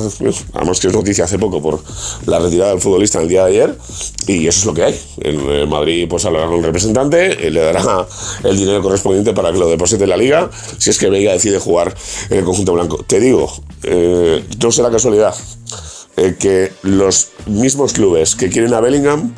vamos 0.54 0.80
que 0.80 0.88
es 0.88 0.94
noticia 0.94 1.26
hace 1.26 1.40
poco 1.40 1.62
por 1.62 1.82
la 2.26 2.40
retirada 2.40 2.72
del 2.72 2.82
futbolista 2.82 3.22
el 3.22 3.28
día 3.28 3.46
de 3.46 3.50
ayer, 3.52 3.78
y 4.28 4.48
eso 4.48 4.60
es 4.60 4.66
lo 4.66 4.74
que 4.74 4.84
hay. 4.84 5.00
En 5.20 5.70
Madrid 5.70 6.08
pues 6.10 6.26
hablará 6.26 6.48
con 6.48 6.58
el 6.58 6.64
representante, 6.64 7.50
le 7.50 7.60
dará 7.60 8.08
el 8.44 8.58
dinero 8.58 8.82
correspondiente 8.82 9.34
para 9.34 9.52
que 9.52 9.60
lo 9.60 9.70
deposite 9.70 10.04
en 10.04 10.10
la 10.10 10.18
liga, 10.18 10.50
si 10.78 10.90
es 10.90 10.98
que 10.98 11.10
Vega 11.10 11.34
decide 11.34 11.60
jugar 11.60 11.94
en 12.30 12.38
el 12.40 12.44
conjunto 12.46 12.74
blanco. 12.74 13.04
Te 13.06 13.20
digo, 13.20 13.52
eh, 13.84 14.44
no 14.62 14.72
será 14.72 14.90
casualidad 14.90 15.34
eh, 16.18 16.36
que 16.40 16.72
los 16.84 17.32
mismos 17.46 17.94
clubes 17.94 18.36
que 18.36 18.50
quieren 18.50 18.74
a 18.74 18.82
Bellingham 18.82 19.34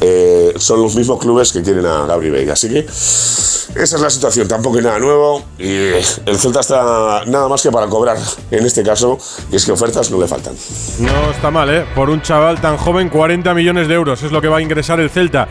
eh, 0.00 0.54
son 0.56 0.82
los 0.82 0.96
mismos 0.96 1.18
clubes 1.20 1.52
que 1.52 1.62
quieren 1.62 1.86
a 1.86 2.06
Gabri 2.06 2.30
Veiga. 2.30 2.54
Así 2.54 2.68
que 2.68 2.80
esa 2.80 3.96
es 3.96 4.02
la 4.02 4.10
situación, 4.10 4.48
tampoco 4.48 4.78
hay 4.78 4.84
nada 4.84 4.98
nuevo 4.98 5.44
y 5.58 5.72
el 5.72 6.36
Celta 6.36 6.60
está 6.60 7.24
nada 7.26 7.48
más 7.48 7.62
que 7.62 7.70
para 7.70 7.86
cobrar 7.86 8.16
en 8.50 8.66
este 8.66 8.82
caso 8.82 9.18
y 9.52 9.56
es 9.56 9.64
que 9.64 9.72
ofertas 9.72 10.10
no 10.10 10.18
le 10.20 10.26
faltan. 10.26 10.54
No 10.98 11.30
está 11.30 11.50
mal, 11.50 11.70
¿eh? 11.70 11.86
Por 11.94 12.10
un 12.10 12.20
chaval 12.20 12.60
tan 12.60 12.76
joven, 12.76 13.08
40 13.08 13.54
millones 13.54 13.86
de 13.86 13.94
euros 13.94 14.22
es 14.22 14.32
lo 14.32 14.40
que 14.40 14.48
va 14.48 14.58
a 14.58 14.60
ingresar 14.60 14.98
el 15.00 15.10
Celta. 15.10 15.46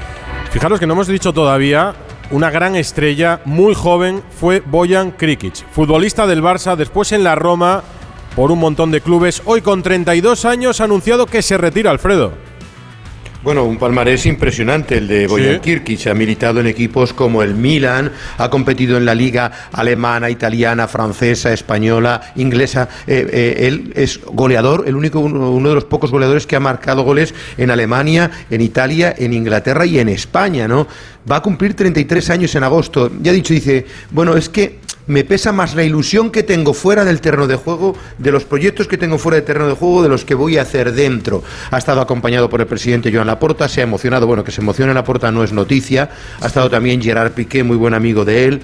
Fijaros 0.52 0.80
que 0.80 0.88
no 0.88 0.94
hemos 0.94 1.08
dicho 1.08 1.32
todavía 1.32 1.96
una 2.32 2.52
gran 2.52 2.76
estrella, 2.76 3.42
muy 3.46 3.74
joven, 3.74 4.22
fue 4.40 4.62
Boyan 4.62 5.12
Krikic, 5.12 5.66
futbolista 5.72 6.28
del 6.28 6.44
Barça, 6.44 6.76
después 6.76 7.12
en 7.12 7.24
la 7.24 7.36
Roma, 7.36 7.84
por 8.36 8.52
un 8.52 8.60
montón 8.60 8.92
de 8.92 9.02
clubes. 9.02 9.42
Hoy 9.46 9.62
con 9.62 9.84
32 9.84 10.46
años 10.46 10.82
ha 10.82 10.86
anunciado 10.86 11.26
que 11.26 11.42
se 11.42 11.58
retira 11.58 11.92
Alfredo. 11.92 12.50
Bueno, 13.42 13.64
un 13.64 13.78
palmarés 13.78 14.26
impresionante 14.26 14.98
el 14.98 15.08
de 15.08 15.26
Boyan 15.26 15.62
Kirkic. 15.62 16.08
Ha 16.08 16.14
militado 16.14 16.60
en 16.60 16.68
equipos 16.68 17.14
como 17.14 17.42
el 17.42 17.56
Milan, 17.56 18.12
ha 18.38 18.50
competido 18.50 18.98
en 18.98 19.06
la 19.06 19.16
liga 19.16 19.70
alemana, 19.72 20.30
italiana, 20.30 20.90
francesa, 20.90 21.54
española, 21.54 22.34
inglesa. 22.36 22.90
Eh, 23.08 23.26
eh, 23.32 23.68
él 23.68 23.94
es 23.96 24.20
goleador, 24.26 24.84
el 24.88 24.96
único 24.96 25.22
uno 25.22 25.70
de 25.70 25.76
los 25.76 25.86
pocos 25.86 26.12
goleadores 26.12 26.46
que 26.46 26.58
ha 26.58 26.60
marcado 26.60 27.04
goles 27.04 27.34
en 27.58 27.72
Alemania, 27.72 28.30
en 28.50 28.60
Italia, 28.60 29.16
en 29.18 29.32
Inglaterra 29.32 29.86
y 29.86 30.00
en 30.00 30.10
España, 30.10 30.68
¿no? 30.68 30.86
Va 31.30 31.38
a 31.38 31.42
cumplir 31.42 31.76
33 31.76 32.32
años 32.32 32.54
en 32.56 32.64
agosto. 32.66 33.10
Ya 33.22 33.32
dicho, 33.32 33.54
dice, 33.54 33.86
bueno, 34.12 34.36
es 34.36 34.50
que 34.50 34.80
me 35.10 35.24
pesa 35.24 35.52
más 35.52 35.74
la 35.74 35.84
ilusión 35.84 36.30
que 36.30 36.44
tengo 36.44 36.76
fuera 36.76 37.04
del 37.04 37.20
terreno 37.20 37.48
de 37.48 37.56
juego, 37.56 37.96
de 38.20 38.32
los 38.32 38.46
proyectos 38.46 38.88
que 38.88 38.98
tengo 38.98 39.18
fuera 39.18 39.38
del 39.38 39.44
terreno 39.44 39.68
de 39.68 39.74
juego, 39.74 40.04
de 40.04 40.10
los 40.10 40.24
que 40.24 40.36
voy 40.36 40.58
a 40.58 40.62
hacer 40.62 40.94
dentro. 40.94 41.44
Ha 41.72 41.80
estado 41.80 42.00
acompañado 42.00 42.48
por 42.48 42.62
el 42.62 42.68
presidente 42.68 43.12
Joan 43.12 43.26
Laporta, 43.26 43.68
se 43.68 43.82
ha 43.82 43.86
emocionado, 43.86 44.28
bueno, 44.28 44.44
que 44.44 44.52
se 44.52 44.62
emocione 44.62 44.94
Laporta 44.94 45.32
no 45.32 45.44
es 45.44 45.52
noticia. 45.52 46.12
Ha 46.42 46.46
estado 46.46 46.70
también 46.70 47.02
Gerard 47.02 47.32
Piqué, 47.32 47.64
muy 47.64 47.76
buen 47.76 47.96
amigo 47.96 48.24
de 48.24 48.46
él 48.46 48.62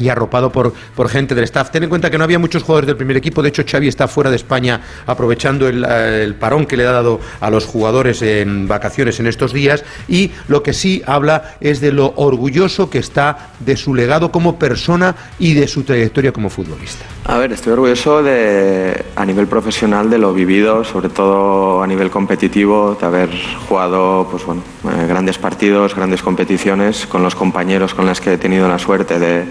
y 0.00 0.08
arropado 0.08 0.50
por, 0.50 0.72
por 0.96 1.08
gente 1.08 1.34
del 1.34 1.44
staff. 1.44 1.70
Ten 1.70 1.84
en 1.84 1.88
cuenta 1.88 2.10
que 2.10 2.18
no 2.18 2.24
había 2.24 2.38
muchos 2.38 2.62
jugadores 2.62 2.88
del 2.88 2.96
primer 2.96 3.16
equipo, 3.16 3.42
de 3.42 3.50
hecho 3.50 3.62
Xavi 3.68 3.86
está 3.86 4.08
fuera 4.08 4.30
de 4.30 4.36
España 4.36 4.80
aprovechando 5.06 5.68
el, 5.68 5.84
el, 5.84 6.34
parón 6.34 6.66
que 6.66 6.76
le 6.76 6.86
ha 6.86 6.92
dado 6.92 7.20
a 7.40 7.50
los 7.50 7.66
jugadores 7.66 8.22
en 8.22 8.66
vacaciones 8.66 9.20
en 9.20 9.26
estos 9.26 9.52
días 9.52 9.84
y 10.08 10.30
lo 10.48 10.62
que 10.62 10.72
sí 10.72 11.02
habla 11.06 11.56
es 11.60 11.80
de 11.80 11.92
lo 11.92 12.14
orgulloso 12.16 12.88
que 12.88 12.98
está 12.98 13.50
de 13.60 13.76
su 13.76 13.94
legado 13.94 14.32
como 14.32 14.58
persona 14.58 15.14
y 15.38 15.54
de 15.54 15.68
su 15.68 15.82
trayectoria 15.82 16.32
como 16.32 16.48
futbolista. 16.48 17.04
A 17.26 17.38
ver, 17.38 17.52
estoy 17.52 17.74
orgulloso 17.74 18.22
de 18.22 19.04
a 19.14 19.24
nivel 19.26 19.46
profesional 19.46 20.08
de 20.08 20.18
lo 20.18 20.32
vivido, 20.32 20.84
sobre 20.84 21.10
todo 21.10 21.82
a 21.82 21.86
nivel 21.86 22.10
competitivo, 22.10 22.96
de 22.98 23.06
haber 23.06 23.30
jugado 23.68 24.26
pues 24.30 24.44
bueno, 24.44 24.62
eh, 24.84 25.06
grandes 25.06 25.38
partidos, 25.38 25.94
grandes 25.94 26.22
competiciones 26.22 27.06
con 27.06 27.22
los 27.22 27.34
compañeros 27.34 27.94
con 27.94 28.06
los 28.06 28.20
que 28.20 28.34
he 28.34 28.38
tenido 28.38 28.68
la 28.68 28.78
suerte 28.78 29.18
de 29.18 29.44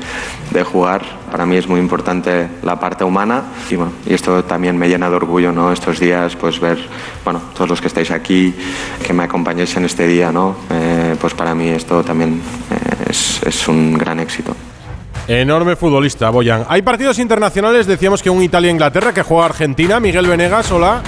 de 0.51 0.63
jugar. 0.63 1.01
Para 1.31 1.45
mí 1.45 1.55
es 1.57 1.67
muy 1.67 1.79
importante 1.79 2.47
la 2.63 2.79
parte 2.79 3.03
humana 3.03 3.43
y, 3.69 3.75
bueno, 3.75 3.91
y 4.05 4.13
esto 4.13 4.43
también 4.43 4.77
me 4.77 4.87
llena 4.87 5.09
de 5.09 5.15
orgullo, 5.15 5.51
¿no? 5.51 5.71
Estos 5.71 5.99
días, 5.99 6.35
pues 6.35 6.59
ver, 6.59 6.79
bueno, 7.23 7.41
todos 7.53 7.69
los 7.69 7.81
que 7.81 7.87
estáis 7.87 8.11
aquí, 8.11 8.53
que 9.05 9.13
me 9.13 9.23
acompañéis 9.23 9.75
en 9.77 9.85
este 9.85 10.07
día, 10.07 10.31
¿no? 10.31 10.55
Eh, 10.69 11.15
pues 11.19 11.33
para 11.33 11.53
mí 11.53 11.69
esto 11.69 12.03
también 12.03 12.41
eh, 12.71 13.09
es, 13.09 13.41
es 13.45 13.67
un 13.67 13.97
gran 13.97 14.19
éxito. 14.19 14.55
Enorme 15.27 15.75
futbolista, 15.75 16.31
Boyan. 16.31 16.65
Hay 16.67 16.81
partidos 16.81 17.19
internacionales, 17.19 17.85
decíamos 17.85 18.23
que 18.23 18.31
un 18.31 18.41
Italia-Inglaterra 18.41 19.13
que 19.13 19.21
juega 19.21 19.45
Argentina. 19.45 19.99
Miguel 19.99 20.25
Venegas, 20.25 20.71
hola. 20.71 21.03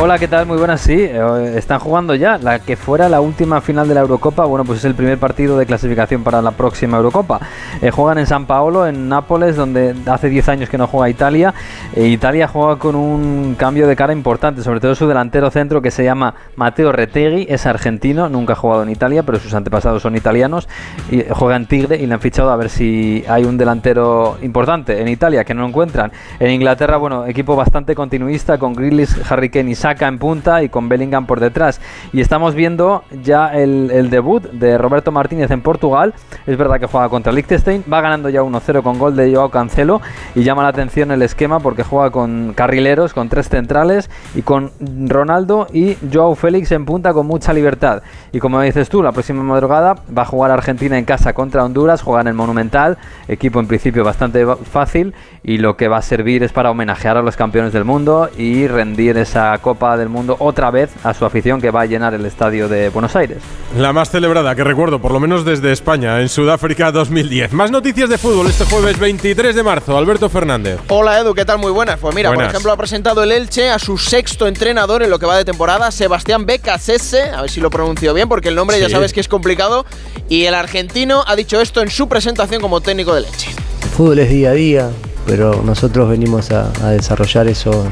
Hola, 0.00 0.16
¿qué 0.16 0.28
tal? 0.28 0.46
Muy 0.46 0.58
buenas, 0.58 0.80
sí. 0.80 0.94
Eh, 0.96 1.54
están 1.56 1.80
jugando 1.80 2.14
ya 2.14 2.38
la 2.38 2.60
que 2.60 2.76
fuera 2.76 3.08
la 3.08 3.20
última 3.20 3.60
final 3.60 3.88
de 3.88 3.94
la 3.94 4.00
Eurocopa. 4.02 4.44
Bueno, 4.44 4.64
pues 4.64 4.78
es 4.78 4.84
el 4.84 4.94
primer 4.94 5.18
partido 5.18 5.58
de 5.58 5.66
clasificación 5.66 6.22
para 6.22 6.40
la 6.40 6.52
próxima 6.52 6.98
Eurocopa. 6.98 7.40
Eh, 7.82 7.90
juegan 7.90 8.18
en 8.18 8.26
San 8.28 8.46
Paolo, 8.46 8.86
en 8.86 9.08
Nápoles, 9.08 9.56
donde 9.56 9.96
hace 10.06 10.28
10 10.28 10.50
años 10.50 10.68
que 10.68 10.78
no 10.78 10.86
juega 10.86 11.10
Italia. 11.10 11.52
E 11.96 12.06
Italia 12.06 12.46
juega 12.46 12.76
con 12.76 12.94
un 12.94 13.56
cambio 13.58 13.88
de 13.88 13.96
cara 13.96 14.12
importante, 14.12 14.62
sobre 14.62 14.78
todo 14.78 14.94
su 14.94 15.08
delantero 15.08 15.50
centro 15.50 15.82
que 15.82 15.90
se 15.90 16.04
llama 16.04 16.32
Matteo 16.54 16.92
Retegui, 16.92 17.46
es 17.48 17.66
argentino, 17.66 18.28
nunca 18.28 18.52
ha 18.52 18.56
jugado 18.56 18.84
en 18.84 18.90
Italia, 18.90 19.24
pero 19.24 19.40
sus 19.40 19.52
antepasados 19.52 20.00
son 20.00 20.14
italianos. 20.14 20.68
Y 21.10 21.24
juega 21.28 21.56
en 21.56 21.66
Tigre 21.66 21.96
y 21.96 22.06
le 22.06 22.14
han 22.14 22.20
fichado 22.20 22.52
a 22.52 22.56
ver 22.56 22.70
si 22.70 23.24
hay 23.28 23.42
un 23.42 23.58
delantero 23.58 24.38
importante 24.42 25.00
en 25.00 25.08
Italia 25.08 25.42
que 25.42 25.54
no 25.54 25.62
lo 25.62 25.66
encuentran. 25.66 26.12
En 26.38 26.52
Inglaterra, 26.52 26.98
bueno, 26.98 27.26
equipo 27.26 27.56
bastante 27.56 27.96
continuista 27.96 28.58
con 28.58 28.74
Grealish, 28.74 29.16
Harry 29.28 29.50
Kane 29.50 29.72
y 29.72 29.74
saca 29.88 30.06
en 30.06 30.18
punta 30.18 30.62
y 30.62 30.68
con 30.68 30.88
Bellingham 30.88 31.26
por 31.26 31.40
detrás. 31.40 31.80
Y 32.12 32.20
estamos 32.20 32.54
viendo 32.54 33.04
ya 33.22 33.48
el, 33.54 34.10
debut 34.10 34.42
de 34.50 34.76
Roberto 34.76 35.12
Martínez 35.12 35.50
en 35.50 35.62
Portugal. 35.62 36.12
Es 36.46 36.58
verdad 36.58 36.78
que 36.78 36.86
juega 36.86 37.08
contra 37.08 37.32
Liechtenstein, 37.32 37.84
va 37.90 38.02
ganando 38.02 38.28
ya 38.28 38.42
1-0 38.42 38.82
con 38.82 38.98
gol 38.98 39.16
de 39.16 39.34
Joao 39.34 39.50
Cancelo 39.50 40.02
y 40.34 40.42
llama 40.42 40.62
la 40.62 40.68
atención 40.68 41.10
el 41.10 41.22
esquema 41.22 41.60
porque 41.60 41.84
juega 41.84 42.10
con 42.10 42.52
carrileros, 42.54 43.14
con 43.14 43.30
tres 43.30 43.48
centrales 43.48 44.10
y 44.34 44.42
con 44.42 44.72
Ronaldo 45.06 45.66
y 45.72 45.96
Joao 46.12 46.34
Félix 46.34 46.70
en 46.72 46.84
punta 46.84 47.14
con 47.14 47.26
mucha 47.26 47.54
libertad. 47.54 48.02
Y 48.32 48.40
como 48.40 48.60
dices 48.60 48.90
tú, 48.90 49.02
la 49.02 49.12
próxima 49.12 49.42
madrugada 49.42 49.94
va 50.16 50.22
a 50.22 50.26
jugar 50.26 50.50
Argentina 50.50 50.98
en 50.98 51.06
casa 51.06 51.32
contra 51.32 51.64
Honduras, 51.64 52.02
juega 52.02 52.20
en 52.20 52.28
el 52.28 52.34
Monumental, 52.34 52.98
equipo 53.26 53.58
en 53.60 53.66
principio 53.66 54.04
bastante 54.04 54.44
fácil 54.70 55.14
y 55.42 55.58
lo 55.58 55.76
que 55.76 55.88
va 55.88 55.96
a 55.98 56.02
servir 56.02 56.42
es 56.42 56.52
para 56.52 56.70
homenajear 56.70 57.16
a 57.16 57.22
los 57.22 57.36
campeones 57.36 57.72
del 57.72 57.84
mundo 57.84 58.28
y 58.36 58.66
rendir 58.66 59.16
esa 59.16 59.56
copa 59.58 59.77
Copa 59.78 59.96
del 59.96 60.08
Mundo 60.08 60.34
otra 60.40 60.72
vez 60.72 60.90
a 61.04 61.14
su 61.14 61.24
afición 61.24 61.60
que 61.60 61.70
va 61.70 61.82
a 61.82 61.86
llenar 61.86 62.12
el 62.12 62.26
estadio 62.26 62.68
de 62.68 62.88
Buenos 62.88 63.14
Aires. 63.14 63.38
La 63.76 63.92
más 63.92 64.10
celebrada 64.10 64.56
que 64.56 64.64
recuerdo, 64.64 64.98
por 64.98 65.12
lo 65.12 65.20
menos 65.20 65.44
desde 65.44 65.70
España, 65.70 66.20
en 66.20 66.28
Sudáfrica 66.28 66.90
2010. 66.90 67.52
Más 67.52 67.70
noticias 67.70 68.10
de 68.10 68.18
fútbol 68.18 68.48
este 68.48 68.64
jueves 68.64 68.98
23 68.98 69.54
de 69.54 69.62
marzo. 69.62 69.96
Alberto 69.96 70.28
Fernández. 70.28 70.80
Hola 70.88 71.20
Edu, 71.20 71.32
¿qué 71.32 71.44
tal? 71.44 71.58
Muy 71.58 71.70
buenas. 71.70 72.00
Pues 72.00 72.12
mira, 72.12 72.30
Buenas. 72.30 72.46
por 72.46 72.54
ejemplo, 72.56 72.72
ha 72.72 72.76
presentado 72.76 73.22
el 73.22 73.30
Elche 73.30 73.70
a 73.70 73.78
su 73.78 73.98
sexto 73.98 74.48
entrenador 74.48 75.04
en 75.04 75.10
lo 75.10 75.20
que 75.20 75.26
va 75.26 75.36
de 75.36 75.44
temporada, 75.44 75.92
Sebastián 75.92 76.44
Becasese, 76.44 77.30
a 77.30 77.42
ver 77.42 77.50
si 77.50 77.60
lo 77.60 77.70
pronuncio 77.70 78.12
bien, 78.14 78.28
porque 78.28 78.48
el 78.48 78.56
nombre 78.56 78.80
ya 78.80 78.88
sabes 78.90 79.12
que 79.12 79.20
es 79.20 79.28
complicado. 79.28 79.86
Y 80.28 80.46
el 80.46 80.54
argentino 80.54 81.22
ha 81.24 81.36
dicho 81.36 81.60
esto 81.60 81.82
en 81.82 81.90
su 81.90 82.08
presentación 82.08 82.60
como 82.60 82.80
técnico 82.80 83.14
del 83.14 83.26
Elche. 83.26 83.50
El 83.84 83.88
fútbol 83.90 84.18
es 84.18 84.28
día 84.28 84.50
a 84.50 84.54
día, 84.54 84.90
pero 85.24 85.62
nosotros 85.64 86.10
venimos 86.10 86.50
a, 86.50 86.72
a 86.82 86.90
desarrollar 86.90 87.46
eso 87.46 87.86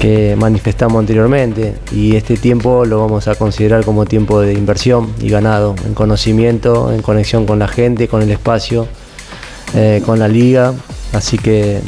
que 0.00 0.34
manifestamos 0.34 0.98
anteriormente 0.98 1.74
y 1.92 2.16
este 2.16 2.38
tiempo 2.38 2.86
lo 2.86 3.00
vamos 3.00 3.28
a 3.28 3.34
considerar 3.34 3.84
como 3.84 4.06
tiempo 4.06 4.40
de 4.40 4.54
inversión 4.54 5.12
y 5.20 5.28
ganado 5.28 5.74
en 5.84 5.92
conocimiento, 5.92 6.90
en 6.90 7.02
conexión 7.02 7.44
con 7.44 7.58
la 7.58 7.68
gente, 7.68 8.08
con 8.08 8.22
el 8.22 8.30
espacio, 8.30 8.88
eh, 9.74 10.02
con 10.04 10.18
la 10.18 10.26
liga, 10.26 10.72
así 11.12 11.36
que 11.36 11.80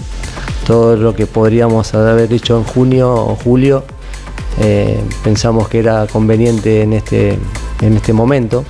todo 0.66 0.96
lo 0.96 1.16
que 1.16 1.27
podríamos 1.27 1.94
haber 1.94 2.31
hecho 2.31 2.59
en 2.59 2.64
junio 2.64 3.12
o 3.12 3.35
julio 3.35 3.83
eh, 4.61 5.01
pensamos 5.25 5.68
que 5.68 5.79
era 5.79 6.07
conveniente 6.07 6.83
en 6.83 6.92
este, 6.92 7.38
en 7.81 7.96
este 7.96 8.12
momento. 8.12 8.64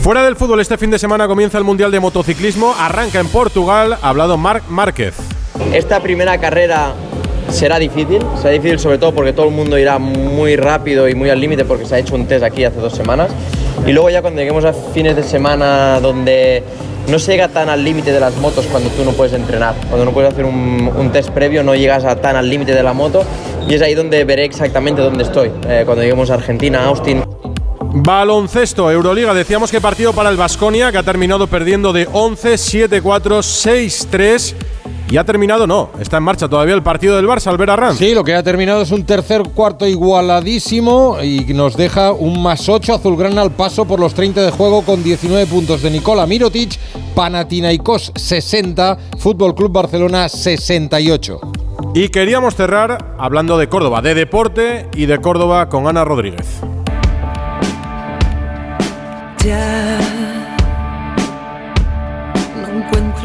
Fuera 0.00 0.22
del 0.22 0.36
fútbol, 0.36 0.60
este 0.60 0.78
fin 0.78 0.90
de 0.90 0.98
semana 0.98 1.26
comienza 1.26 1.58
el 1.58 1.64
Mundial 1.64 1.90
de 1.90 2.00
Motociclismo. 2.00 2.74
Arranca 2.78 3.18
en 3.18 3.26
Portugal. 3.26 3.98
Ha 4.00 4.08
hablado 4.08 4.38
Marc 4.38 4.68
Márquez. 4.68 5.14
Esta 5.72 6.00
primera 6.00 6.38
carrera 6.38 6.94
será 7.48 7.78
difícil, 7.78 8.22
será 8.36 8.50
difícil 8.50 8.78
sobre 8.78 8.98
todo 8.98 9.12
porque 9.12 9.32
todo 9.32 9.46
el 9.46 9.54
mundo 9.54 9.78
irá 9.78 9.98
muy 9.98 10.56
rápido 10.56 11.08
y 11.08 11.14
muy 11.14 11.30
al 11.30 11.40
límite 11.40 11.64
porque 11.64 11.84
se 11.84 11.94
ha 11.94 11.98
hecho 11.98 12.14
un 12.14 12.26
test 12.26 12.44
aquí 12.44 12.64
hace 12.64 12.80
dos 12.80 12.94
semanas. 12.94 13.30
Y 13.86 13.92
luego 13.92 14.10
ya 14.10 14.22
cuando 14.22 14.40
lleguemos 14.40 14.64
a 14.64 14.72
fines 14.72 15.16
de 15.16 15.22
semana 15.22 16.00
donde 16.00 16.62
no 17.08 17.18
se 17.18 17.32
llega 17.32 17.48
tan 17.48 17.68
al 17.68 17.84
límite 17.84 18.12
de 18.12 18.20
las 18.20 18.36
motos 18.36 18.66
cuando 18.66 18.90
tú 18.90 19.04
no 19.04 19.12
puedes 19.12 19.32
entrenar, 19.32 19.74
cuando 19.88 20.04
no 20.04 20.12
puedes 20.12 20.32
hacer 20.32 20.44
un, 20.44 20.90
un 20.96 21.12
test 21.12 21.30
previo, 21.30 21.62
no 21.62 21.74
llegas 21.74 22.04
a 22.04 22.16
tan 22.16 22.36
al 22.36 22.48
límite 22.48 22.74
de 22.74 22.82
la 22.82 22.92
moto 22.92 23.24
y 23.68 23.74
es 23.74 23.82
ahí 23.82 23.94
donde 23.94 24.24
veré 24.24 24.44
exactamente 24.44 25.02
dónde 25.02 25.24
estoy. 25.24 25.50
Eh, 25.68 25.82
cuando 25.84 26.02
lleguemos 26.02 26.30
a 26.30 26.34
Argentina, 26.34 26.84
Austin, 26.84 27.22
Baloncesto, 27.98 28.90
Euroliga. 28.90 29.32
Decíamos 29.32 29.70
que 29.70 29.80
partido 29.80 30.12
para 30.12 30.28
el 30.28 30.36
Vasconia, 30.36 30.92
que 30.92 30.98
ha 30.98 31.02
terminado 31.02 31.46
perdiendo 31.46 31.94
de 31.94 32.06
11, 32.12 32.54
7-4, 32.54 33.00
6-3. 33.40 34.54
Y 35.08 35.18
ha 35.18 35.24
terminado, 35.24 35.68
no, 35.68 35.90
está 36.00 36.16
en 36.16 36.24
marcha 36.24 36.48
todavía 36.48 36.74
el 36.74 36.82
partido 36.82 37.14
del 37.14 37.26
Barça, 37.26 37.46
Albert 37.46 37.70
Arranz. 37.70 37.98
Sí, 37.98 38.12
lo 38.12 38.24
que 38.24 38.34
ha 38.34 38.42
terminado 38.42 38.82
es 38.82 38.90
un 38.90 39.04
tercer 39.04 39.42
cuarto 39.54 39.86
igualadísimo 39.86 41.18
y 41.22 41.44
nos 41.54 41.76
deja 41.76 42.10
un 42.10 42.42
más 42.42 42.68
8 42.68 42.94
azulgrana 42.94 43.42
al 43.42 43.52
paso 43.52 43.84
por 43.84 44.00
los 44.00 44.14
30 44.14 44.42
de 44.42 44.50
juego 44.50 44.82
con 44.82 45.04
19 45.04 45.46
puntos 45.46 45.82
de 45.82 45.90
Nicola 45.90 46.26
Mirotic, 46.26 46.76
Panathinaikos 47.14 48.12
60, 48.16 48.98
Fútbol 49.18 49.54
Club 49.54 49.70
Barcelona 49.72 50.28
68. 50.28 51.40
Y 51.94 52.08
queríamos 52.08 52.56
cerrar 52.56 53.14
hablando 53.16 53.58
de 53.58 53.68
Córdoba, 53.68 54.02
de 54.02 54.14
deporte 54.14 54.88
y 54.94 55.06
de 55.06 55.18
Córdoba 55.18 55.68
con 55.68 55.86
Ana 55.86 56.04
Rodríguez. 56.04 56.60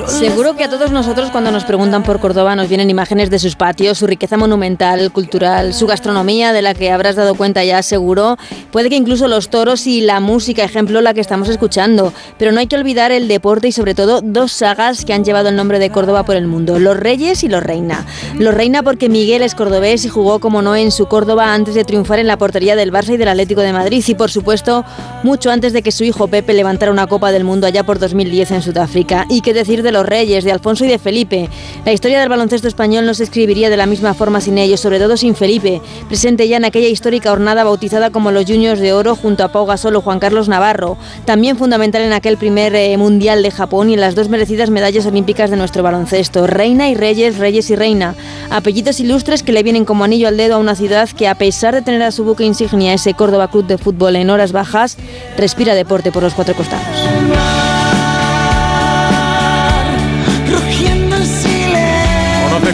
Seguro 0.07 0.55
que 0.55 0.63
a 0.63 0.69
todos 0.69 0.91
nosotros 0.91 1.29
cuando 1.31 1.51
nos 1.51 1.63
preguntan 1.63 2.03
por 2.03 2.19
Córdoba 2.19 2.55
nos 2.55 2.69
vienen 2.69 2.89
imágenes 2.89 3.29
de 3.29 3.39
sus 3.39 3.55
patios, 3.55 3.97
su 3.97 4.07
riqueza 4.07 4.37
monumental, 4.37 5.11
cultural, 5.11 5.73
su 5.73 5.87
gastronomía 5.87 6.53
de 6.53 6.61
la 6.61 6.73
que 6.73 6.91
habrás 6.91 7.15
dado 7.15 7.35
cuenta 7.35 7.63
ya 7.63 7.81
seguro. 7.83 8.37
Puede 8.71 8.89
que 8.89 8.95
incluso 8.95 9.27
los 9.27 9.49
toros 9.49 9.87
y 9.87 10.01
la 10.01 10.19
música, 10.19 10.63
ejemplo 10.63 11.01
la 11.01 11.13
que 11.13 11.21
estamos 11.21 11.49
escuchando. 11.49 12.13
Pero 12.37 12.51
no 12.51 12.59
hay 12.59 12.67
que 12.67 12.75
olvidar 12.75 13.11
el 13.11 13.27
deporte 13.27 13.67
y 13.67 13.71
sobre 13.71 13.95
todo 13.95 14.21
dos 14.21 14.51
sagas 14.51 15.05
que 15.05 15.13
han 15.13 15.23
llevado 15.23 15.49
el 15.49 15.55
nombre 15.55 15.79
de 15.79 15.89
Córdoba 15.89 16.23
por 16.23 16.35
el 16.35 16.47
mundo, 16.47 16.79
Los 16.79 16.97
Reyes 16.97 17.43
y 17.43 17.47
Los 17.47 17.63
Reina. 17.63 18.05
Los 18.37 18.53
Reina 18.53 18.83
porque 18.83 19.09
Miguel 19.09 19.41
es 19.41 19.55
cordobés 19.55 20.05
y 20.05 20.09
jugó 20.09 20.39
como 20.39 20.61
no 20.61 20.75
en 20.75 20.91
su 20.91 21.07
Córdoba 21.07 21.53
antes 21.53 21.75
de 21.75 21.83
triunfar 21.83 22.19
en 22.19 22.27
la 22.27 22.37
portería 22.37 22.75
del 22.75 22.91
Barça 22.91 23.13
y 23.13 23.17
del 23.17 23.27
Atlético 23.27 23.61
de 23.61 23.73
Madrid 23.73 24.03
y 24.07 24.15
por 24.15 24.31
supuesto 24.31 24.85
mucho 25.23 25.51
antes 25.51 25.73
de 25.73 25.81
que 25.81 25.91
su 25.91 26.03
hijo 26.03 26.27
Pepe 26.27 26.53
levantara 26.53 26.91
una 26.91 27.07
Copa 27.07 27.31
del 27.31 27.43
Mundo 27.43 27.67
allá 27.67 27.83
por 27.83 27.99
2010 27.99 28.51
en 28.51 28.61
Sudáfrica. 28.61 29.25
Y 29.29 29.41
qué 29.41 29.53
decir 29.53 29.83
de 29.83 29.90
los 29.91 30.06
Reyes, 30.06 30.43
de 30.43 30.51
Alfonso 30.51 30.86
y 30.86 30.88
de 30.88 30.99
Felipe. 30.99 31.49
La 31.86 31.93
historia 31.93 32.19
del 32.19 32.30
baloncesto 32.30 32.67
español 32.67 33.06
no 33.06 33.13
se 33.13 33.23
escribiría 33.23 33.69
de 33.69 33.77
la 33.77 33.86
misma 33.86 34.13
forma 34.13 34.41
sin 34.41 34.58
ellos, 34.58 34.80
sobre 34.80 34.99
todo 34.99 35.17
sin 35.17 35.36
Felipe, 35.36 35.82
presente 36.08 36.47
ya 36.47 36.58
en 36.58 36.65
aquella 36.65 36.88
histórica 36.88 37.30
jornada 37.30 37.63
bautizada 37.63 38.10
como 38.10 38.32
los 38.32 38.45
Juniors 38.45 38.80
de 38.80 38.93
Oro 38.93 39.15
junto 39.15 39.43
a 39.43 39.51
Pau 39.51 39.65
Gasol 39.65 39.95
o 39.95 40.01
Juan 40.01 40.19
Carlos 40.19 40.47
Navarro, 40.47 40.97
también 41.25 41.58
fundamental 41.58 42.01
en 42.01 42.13
aquel 42.13 42.38
primer 42.38 42.75
eh, 42.75 42.97
Mundial 42.97 43.43
de 43.43 43.51
Japón 43.51 43.89
y 43.89 43.93
en 43.93 44.01
las 44.01 44.15
dos 44.15 44.30
merecidas 44.30 44.69
medallas 44.69 45.06
olímpicas 45.06 45.49
de 45.49 45.58
nuestro 45.58 45.84
baloncesto. 45.84 46.47
Reina 46.47 46.89
y 46.89 46.95
Reyes, 46.95 47.38
Reyes 47.38 47.69
y 47.69 47.75
Reina, 47.75 48.15
apellidos 48.49 48.99
ilustres 48.99 49.43
que 49.43 49.51
le 49.51 49.63
vienen 49.63 49.86
como 49.86 50.04
anillo 50.04 50.27
al 50.27 50.38
dedo 50.38 50.56
a 50.56 50.60
una 50.60 50.75
ciudad 50.75 51.10
que 51.10 51.27
a 51.27 51.36
pesar 51.36 51.73
de 51.73 51.82
tener 51.82 52.04
a 52.04 52.12
su 52.12 52.23
buque 52.23 52.43
insignia 52.43 52.93
ese 52.93 53.13
Córdoba 53.13 53.49
Club 53.49 53.67
de 53.67 53.77
Fútbol 53.77 54.15
en 54.15 54.30
horas 54.30 54.51
bajas, 54.51 54.97
respira 55.38 55.73
deporte 55.73 56.12
por 56.12 56.23
los 56.23 56.34
cuatro 56.34 56.56
costados. 56.56 57.70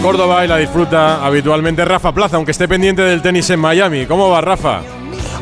Córdoba 0.01 0.45
y 0.45 0.47
la 0.47 0.57
disfruta 0.57 1.25
habitualmente 1.25 1.83
Rafa 1.83 2.11
Plaza, 2.13 2.37
aunque 2.37 2.51
esté 2.51 2.67
pendiente 2.67 3.01
del 3.01 3.21
tenis 3.21 3.49
en 3.49 3.59
Miami. 3.59 4.05
¿Cómo 4.05 4.29
va, 4.29 4.41
Rafa? 4.41 4.81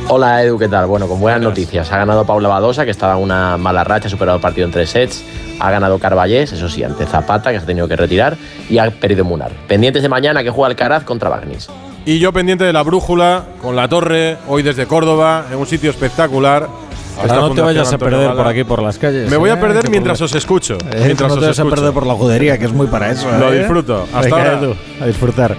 Hola 0.07 0.43
Edu, 0.43 0.57
¿qué 0.57 0.67
tal? 0.67 0.85
Bueno, 0.85 1.07
con 1.07 1.19
buenas 1.19 1.41
noticias. 1.41 1.91
Ha 1.91 1.97
ganado 1.97 2.25
Paula 2.25 2.47
Badosa, 2.47 2.85
que 2.85 2.91
estaba 2.91 3.17
en 3.17 3.23
una 3.23 3.57
mala 3.57 3.83
racha, 3.83 4.07
ha 4.07 4.11
superado 4.11 4.37
el 4.37 4.41
partido 4.41 4.65
en 4.65 4.71
tres 4.71 4.89
sets. 4.91 5.23
Ha 5.59 5.71
ganado 5.71 5.99
Carballés, 5.99 6.53
eso 6.53 6.69
sí, 6.69 6.83
ante 6.83 7.05
Zapata, 7.05 7.51
que 7.51 7.57
se 7.57 7.63
ha 7.63 7.67
tenido 7.67 7.87
que 7.87 7.95
retirar. 7.95 8.37
Y 8.69 8.77
ha 8.77 8.89
perdido 8.91 9.25
Munar. 9.25 9.51
Pendientes 9.67 10.03
de 10.03 10.09
mañana 10.09 10.43
que 10.43 10.49
juega 10.49 10.67
Alcaraz 10.67 11.03
contra 11.03 11.29
Bagnis. 11.29 11.69
Y 12.05 12.19
yo 12.19 12.31
pendiente 12.31 12.63
de 12.63 12.73
la 12.73 12.83
brújula, 12.83 13.45
con 13.61 13.75
la 13.75 13.87
torre, 13.87 14.37
hoy 14.47 14.61
desde 14.63 14.85
Córdoba, 14.85 15.45
en 15.51 15.57
un 15.57 15.65
sitio 15.65 15.89
espectacular. 15.89 16.67
Ahora 17.17 17.35
no 17.35 17.49
te 17.51 17.61
vayas 17.61 17.91
a 17.93 17.97
perder 17.97 18.33
por 18.35 18.47
aquí 18.47 18.63
por 18.63 18.81
las 18.81 18.97
calles. 18.97 19.29
Me 19.29 19.37
voy 19.37 19.49
a 19.49 19.53
¿eh? 19.53 19.57
perder 19.57 19.89
mientras 19.89 20.21
os 20.21 20.33
escucho. 20.35 20.77
Eh, 20.91 21.03
mientras 21.05 21.29
no 21.29 21.35
os 21.35 21.41
te 21.41 21.47
vas 21.47 21.59
a 21.59 21.65
perder 21.65 21.93
por 21.93 22.05
la 22.05 22.13
judería, 22.13 22.57
que 22.57 22.65
es 22.65 22.73
muy 22.73 22.87
para 22.87 23.11
eso. 23.11 23.29
Lo 23.37 23.53
¿eh? 23.53 23.59
disfruto. 23.59 24.03
Hasta 24.13 24.21
Venga, 24.21 24.37
ahora. 24.37 24.59
Edu, 24.59 24.75
a 25.01 25.05
disfrutar. 25.05 25.55